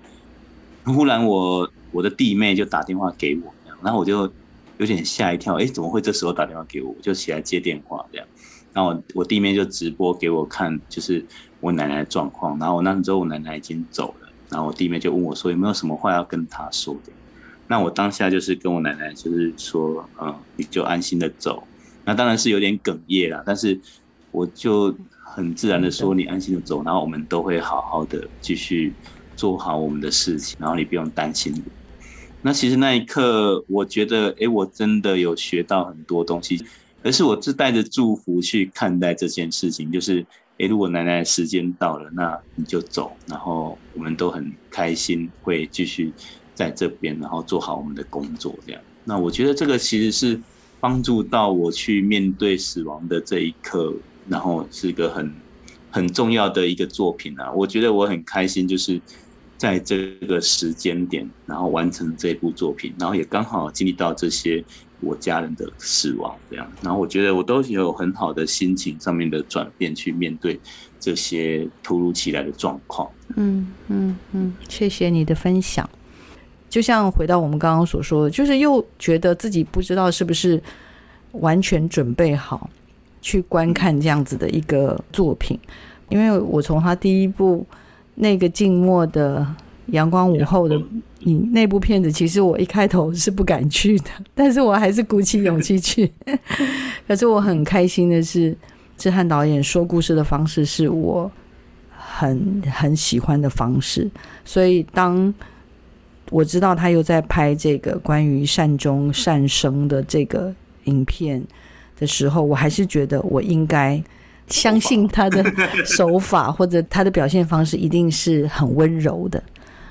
[0.84, 4.32] 忽然我我的弟妹就打电话给我，然后我就
[4.78, 6.89] 有点吓一跳，哎，怎么会这时候打电话给我？
[6.89, 8.28] 我就起来接电话这样。
[8.73, 11.25] 然后我我弟妹就直播给我看，就是
[11.59, 12.59] 我奶奶的状况。
[12.59, 17.12] 然后我那时候我奶奶已经走了，然后我弟妹就问我说有没有什么话要跟他说的。
[17.68, 21.64] 那我当下就是跟我奶奶就是说，嗯，你就安心的走。
[22.06, 23.80] 那当然是有点哽咽啦，但是
[24.32, 28.93] 我就很自然的说你安心的走，然后我们都会好好的继续
[29.36, 31.64] 做好我们的事情，然后你不用担心。
[32.41, 36.66] 那其实那一刻我觉得，哎，我真的有学到很多东西。
[37.04, 40.26] 而是我是带着祝福去看待这件事情，就是，
[40.58, 46.16] 诶，如果奶奶时间到了，那你就走，然后我们都很开心，会继续
[46.55, 48.82] 在这边，然后做好我们的工作，这样。
[49.03, 50.41] 那我觉得这个其实是
[50.80, 53.93] 帮助到我去面对死亡的这一刻，
[54.26, 55.32] 然后是一个很
[55.89, 57.51] 很重要的一个作品啊。
[57.53, 58.99] 我觉得我很开心，就是
[59.58, 64.66] 在这个时间点，然后完成这部作品，然后也刚好经历到这些。
[65.00, 70.60] 我家人的死亡，这样，然后我觉得我都有很好的心情上面的转变去面对
[71.00, 73.10] 这些突如其来的状况。
[73.36, 75.88] 嗯嗯嗯，谢谢你的分享。
[76.70, 80.62] 就像回到我们刚刚所说的，就是又觉得自己不知道是不是
[81.34, 82.70] 完全准备好
[83.22, 85.60] 去观看这样子的一个作品，
[86.10, 87.66] 因为我从他第一部
[88.16, 89.45] 那个静默的。
[89.88, 90.79] 阳光午后的
[91.19, 96.11] 影那部片子，其实我一开头是不敢去的，但是我还是鼓起勇气去。
[97.07, 98.55] 可是我很开心的是，
[98.97, 101.31] 志汉导演说故事的方式是我
[101.97, 104.09] 很很喜欢的方式，
[104.43, 105.33] 所以当
[106.29, 111.41] 我知道他又在拍这个关于善终善生的这个影片
[111.97, 114.03] 的时候，我还是觉得我应该
[114.47, 115.43] 相信他的
[115.85, 119.41] 手法或者他的表现方式一定是很温柔的。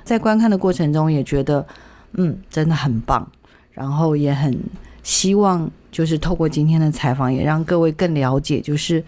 [0.06, 1.66] 在观看的过程中，也觉得，
[2.12, 3.28] 嗯，真的很棒。
[3.72, 4.56] 然后也很
[5.02, 9.04] 希望，就是透过今天的采访，也让各位更了解，就是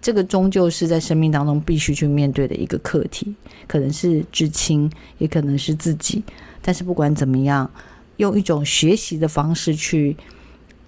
[0.00, 3.32] 这个终究是在生命当中必须去面对的一个课题，
[3.68, 6.22] 可能是至亲，也可能是自己。
[6.60, 7.70] 但是不管怎么样，
[8.16, 10.16] 用一种学习的方式去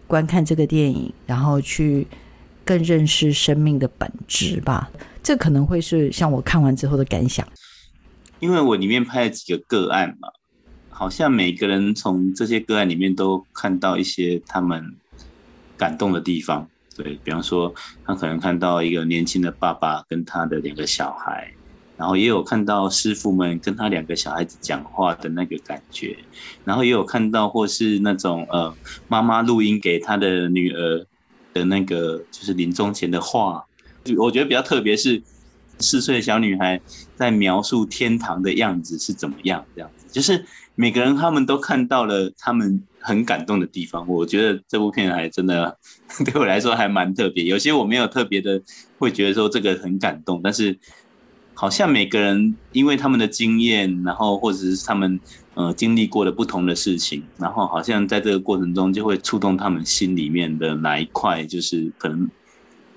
[0.06, 2.06] 观看这个电影，然后去
[2.64, 4.90] 更认识生命的本质吧。
[5.22, 7.46] 这可能会是像我看完之后的感想。
[8.40, 10.28] 因为我里面拍了几个个案嘛，
[10.90, 14.96] 好像每个人从这些个案里面都看到一些他们
[15.76, 16.68] 感动的地方。
[16.96, 17.74] 对比方说，
[18.04, 21.52] 他可能看到一个年轻的爸爸跟他的两个小孩，
[21.96, 26.16] 然后也有看到师傅们跟他两个小孩子讲话的那个感觉，
[26.64, 28.72] 然后也有看到或是那种呃
[29.08, 31.04] 妈妈录音给他的女儿
[31.52, 33.64] 的那个就是临终前的话。
[34.18, 35.20] 我觉得比较特别是
[35.80, 36.80] 四岁的小女孩
[37.14, 40.44] 在描述天堂的样子是怎么样，这样子就是
[40.74, 44.06] 每个人他们都看到了他们很感动的地方。
[44.08, 45.76] 我觉得这部片还真的
[46.24, 47.44] 对我来说还蛮特别。
[47.44, 48.62] 有些我没有特别的
[48.98, 50.78] 会觉得说这个很感动，但是
[51.54, 55.18] 好像每个人因为他们的经验，然后或者是他们
[55.54, 62.30] 呃经历过的不同的事情，然后好像在这个过程中就会触动他们心里面的哪一块，就是可能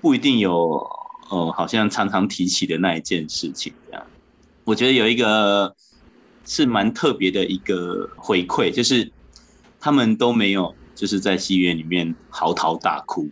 [0.00, 0.88] 不一定有。
[1.30, 4.02] 哦，好像常常提起的那一件事情，这样，
[4.64, 5.74] 我觉得有一个
[6.46, 9.12] 是蛮特别的一个回馈，就是
[9.78, 13.28] 他们都没有就是在戏院里面嚎啕大哭，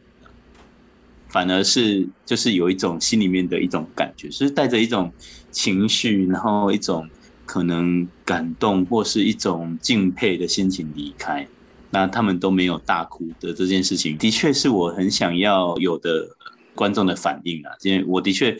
[1.28, 5.11] 反而是就是有一种心里面的一种感觉，是带着一种
[5.51, 7.09] 情绪，然后一种
[7.47, 11.49] 可能感动或是一种敬佩的心情离开。
[11.88, 16.36] 那他们都没有大哭的这件事情，的确是我很想要有的。
[16.77, 18.57] 观众的反应啊，因为我的确，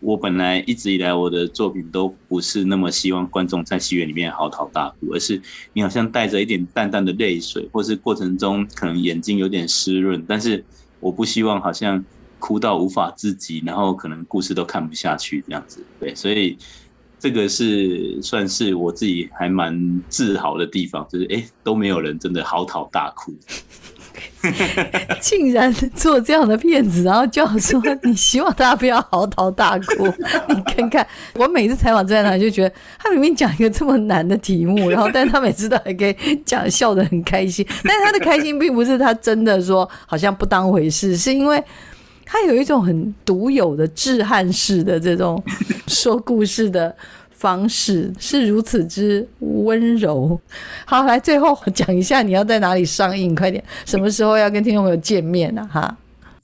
[0.00, 5.40] 我本来一直以来我的作品都不是那么希望观众在戏院里面嚎啕大哭，而是
[5.72, 10.64] 你好像带着一点淡淡的泪水，或是过程中可能眼睛有点湿润，但是
[10.98, 12.04] 我不希望好像
[12.38, 15.84] 哭到无法自己，然后可能故事都看不下去这样子。
[16.00, 16.58] 对，所以
[17.18, 23.34] 这个是算是我自己还蛮自豪的地方，就是哎都没有人真的嚎啕大哭。
[25.20, 30.06] 竟然做这样的骗子，然后就要说你希望大家不要嚎啕大哭。
[30.48, 37.66] 你看看，我每次采访在那，就觉得他明明讲一个这么难的题目，然后但他每次都还可以讲笑得很开心。
[37.84, 41.62] 但是他的开心并不是他真的说好像不当回事，是因为
[42.24, 45.42] 他有一种很独有的智汉式的这种
[45.86, 46.94] 说故事的。
[47.38, 50.40] 方式是如此之温柔。
[50.86, 55.68] 好，来最后讲一下你要在哪里上映，快点，什么时候要跟听众朋友见面呢？
[55.70, 55.96] 哈，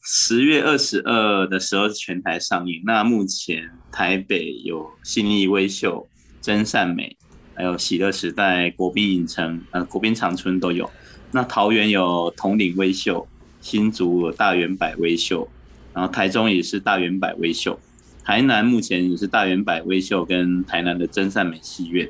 [0.03, 2.83] 十月二十二的时候全台上映。
[2.85, 6.07] 那目前台北有新义微秀、
[6.41, 7.17] 真善美，
[7.55, 10.91] 还有喜乐时代、国宾影城、呃国宾长春都有。
[11.31, 13.27] 那桃园有统领微秀，
[13.61, 15.49] 新竹有大圆百微秀，
[15.95, 17.79] 然后台中也是大圆百微秀。
[18.25, 22.09] 台南目前也是大圆百微秀跟台南的真善美戏院，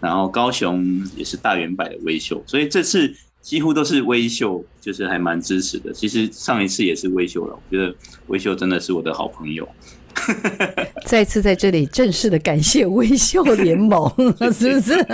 [0.00, 5.92] 然后高雄也是大圆百的微秀，所以这次几乎都是微秀，就是还蛮支持的。
[5.92, 7.94] 其实上一次也是微秀了，我觉得
[8.26, 9.68] 微秀真的是我的好朋友。
[11.04, 14.08] 再次在这里正式的感谢微秀联盟，
[14.52, 15.06] 是不是？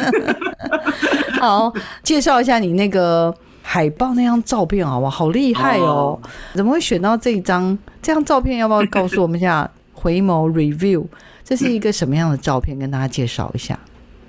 [1.41, 1.73] 好，
[2.03, 5.11] 介绍一下你那个海报那张照片，好不好？
[5.11, 6.21] 好厉害哦！
[6.55, 8.59] 怎么会选到这一张这张照片？
[8.59, 9.69] 要不要告诉我们一下？
[10.01, 11.07] 回眸 review，
[11.45, 12.79] 这是一个什么样的照片？
[12.79, 13.79] 跟大家介绍一下。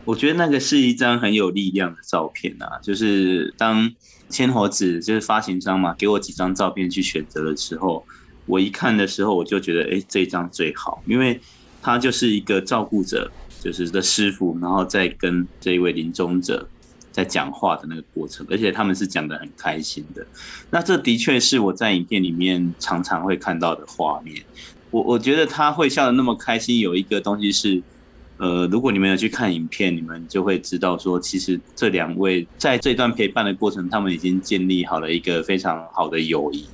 [0.03, 3.89] 我觉得那个是一张很有力量的照片啊，就是当
[4.27, 8.03] 千猴子就是发行商嘛，给我几张照片去选择的时候，
[8.47, 11.39] 我一看的时候，我就觉得，哎，这张最好，因为
[11.81, 16.67] 他就是一个照顾者，就是的师傅，然后再跟这一位临终者
[17.11, 20.25] 在讲话的那个过程，而且他们是讲的很开心的。
[20.71, 24.43] 那这的确是我在影片里面常常会看到的画面。
[24.91, 27.81] 我我觉得他会笑得那么开心，有一个东西是，
[28.37, 36.67] 呃，如果你们有去看影片，你们就会知道说，其实这两位在这段陪伴的过程，他们已经建立好了一个非常好的友谊。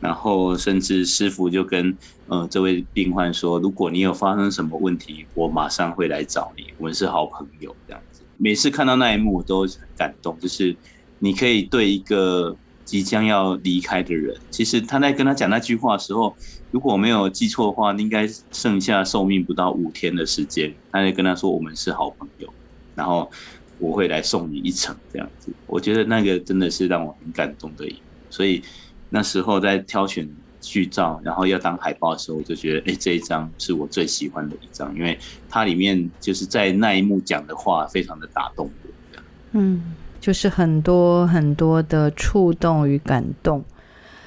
[0.00, 1.96] 然后甚至师傅就跟
[2.26, 8.22] 呃这位病患说，如果你有发生什么问题，我马上会来找你，我们是好朋友这样子。
[8.36, 10.76] 每次看到那一幕，我都很感动，就是
[11.20, 16.36] 你可以对一个即将要离开的人，其实他在跟他讲那句话的时候。
[16.70, 20.74] 如果没有记错的话，应该剩下寿命不到五天的时间。
[20.90, 22.52] 他就跟他说：“我们是好朋友，
[22.96, 23.30] 然后
[23.78, 27.98] 我会来送你一程。”这样子，我觉得那个真的是让我很感动的一幕。
[28.28, 28.60] 所以
[29.08, 30.28] 那时候在挑选
[30.60, 35.16] 剧照，然后要当海报的时候，我就觉得，哎，这一张是我最喜欢的一张，因为
[35.48, 39.20] 它里面就是在那一幕讲的话，非常的打动我。
[39.52, 39.94] 嗯，
[40.24, 43.62] 就是很多很多的触动与感动。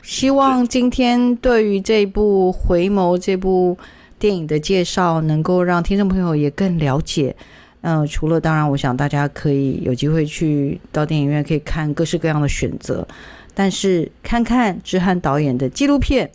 [0.04, 3.76] 希望今天对于这部《回眸》这部
[4.20, 7.36] 电影的介绍，能够让听众朋友也更了解。
[7.82, 13.08] 嗯，除了当然，我想大家可以有机会去到电影院，可以看各式各样的选择。
[13.56, 16.30] 但是看看志翰导演的纪录片，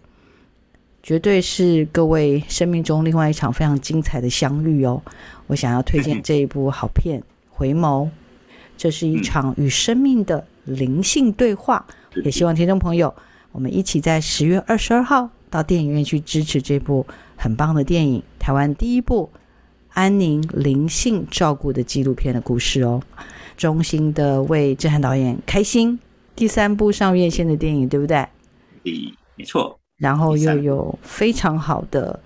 [1.04, 5.00] 绝对是各位生命中另外一场非常精彩的相遇哦。
[5.46, 8.06] 我想要推荐 这一部好片《回眸》，
[8.82, 11.86] 这是一场与生命的灵性对话，
[12.24, 13.14] 也希望听众朋友
[13.52, 17.06] 我们一起在十月二十二号到电影院去支持这部
[17.36, 19.30] 很棒的电影，台湾第一部
[19.90, 23.00] 安宁灵性照顾的纪录片的故事哦。
[23.56, 25.96] 衷心的为志涵导演开心，
[26.34, 28.16] 第三部上院线的电影，对不对？
[28.82, 29.78] 嗯，没错。
[29.98, 32.18] 然后又有非常好的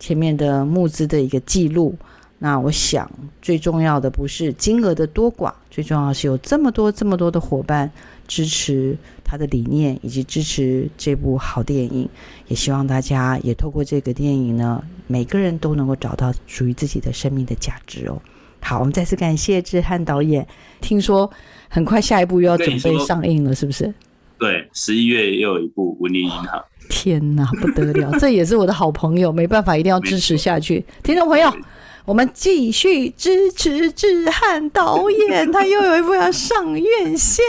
[0.00, 1.96] 前面的募资的一个记录。
[2.44, 3.08] 那我想
[3.40, 7.88] 最重要的不是金额的多寡，最重要是有这么多这么多的伙伴
[8.26, 12.08] 支持他的理念，以及支持这部好电影。
[12.48, 18.20] 也希望大家也透过这个电影呢，每个人都能够找到属于自己的生命的价值哦。
[18.60, 20.44] 好，我们再次感谢志汉导演。
[20.80, 21.30] 听说
[21.68, 23.94] 很快下一部又要准备上映了，是不是？
[24.36, 26.44] 对，十一月又有一部《文林银行》。
[26.90, 28.10] 天哪，不得了！
[28.18, 30.84] 这也是我的好朋友，没办法，一定要支持下去。
[31.04, 31.48] 听众朋友，
[32.04, 37.44] 我们继续支持志汉导演，他又有一部要上院线。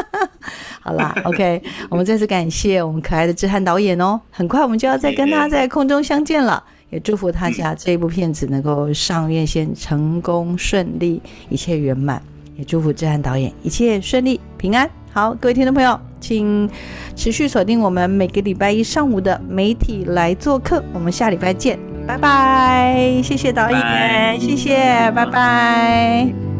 [0.80, 4.20] 好啦，OK，我们再次感谢我们可爱的志汉导演哦。
[4.30, 11.20] 很快我们就要再跟他在空中相见了，也祝福他家这部片子能够上院线成功顺利，
[11.50, 12.22] 一切圆满。
[12.56, 14.88] 也祝福志汉导演一切顺利平安。
[15.12, 16.66] 好，各位听众朋友，请
[17.14, 20.82] 持续锁定我们每个礼拜一上午的媒体来做客。
[20.94, 23.20] 我们下礼拜见，拜拜！
[23.22, 26.55] 谢谢导演，谢谢，拜拜。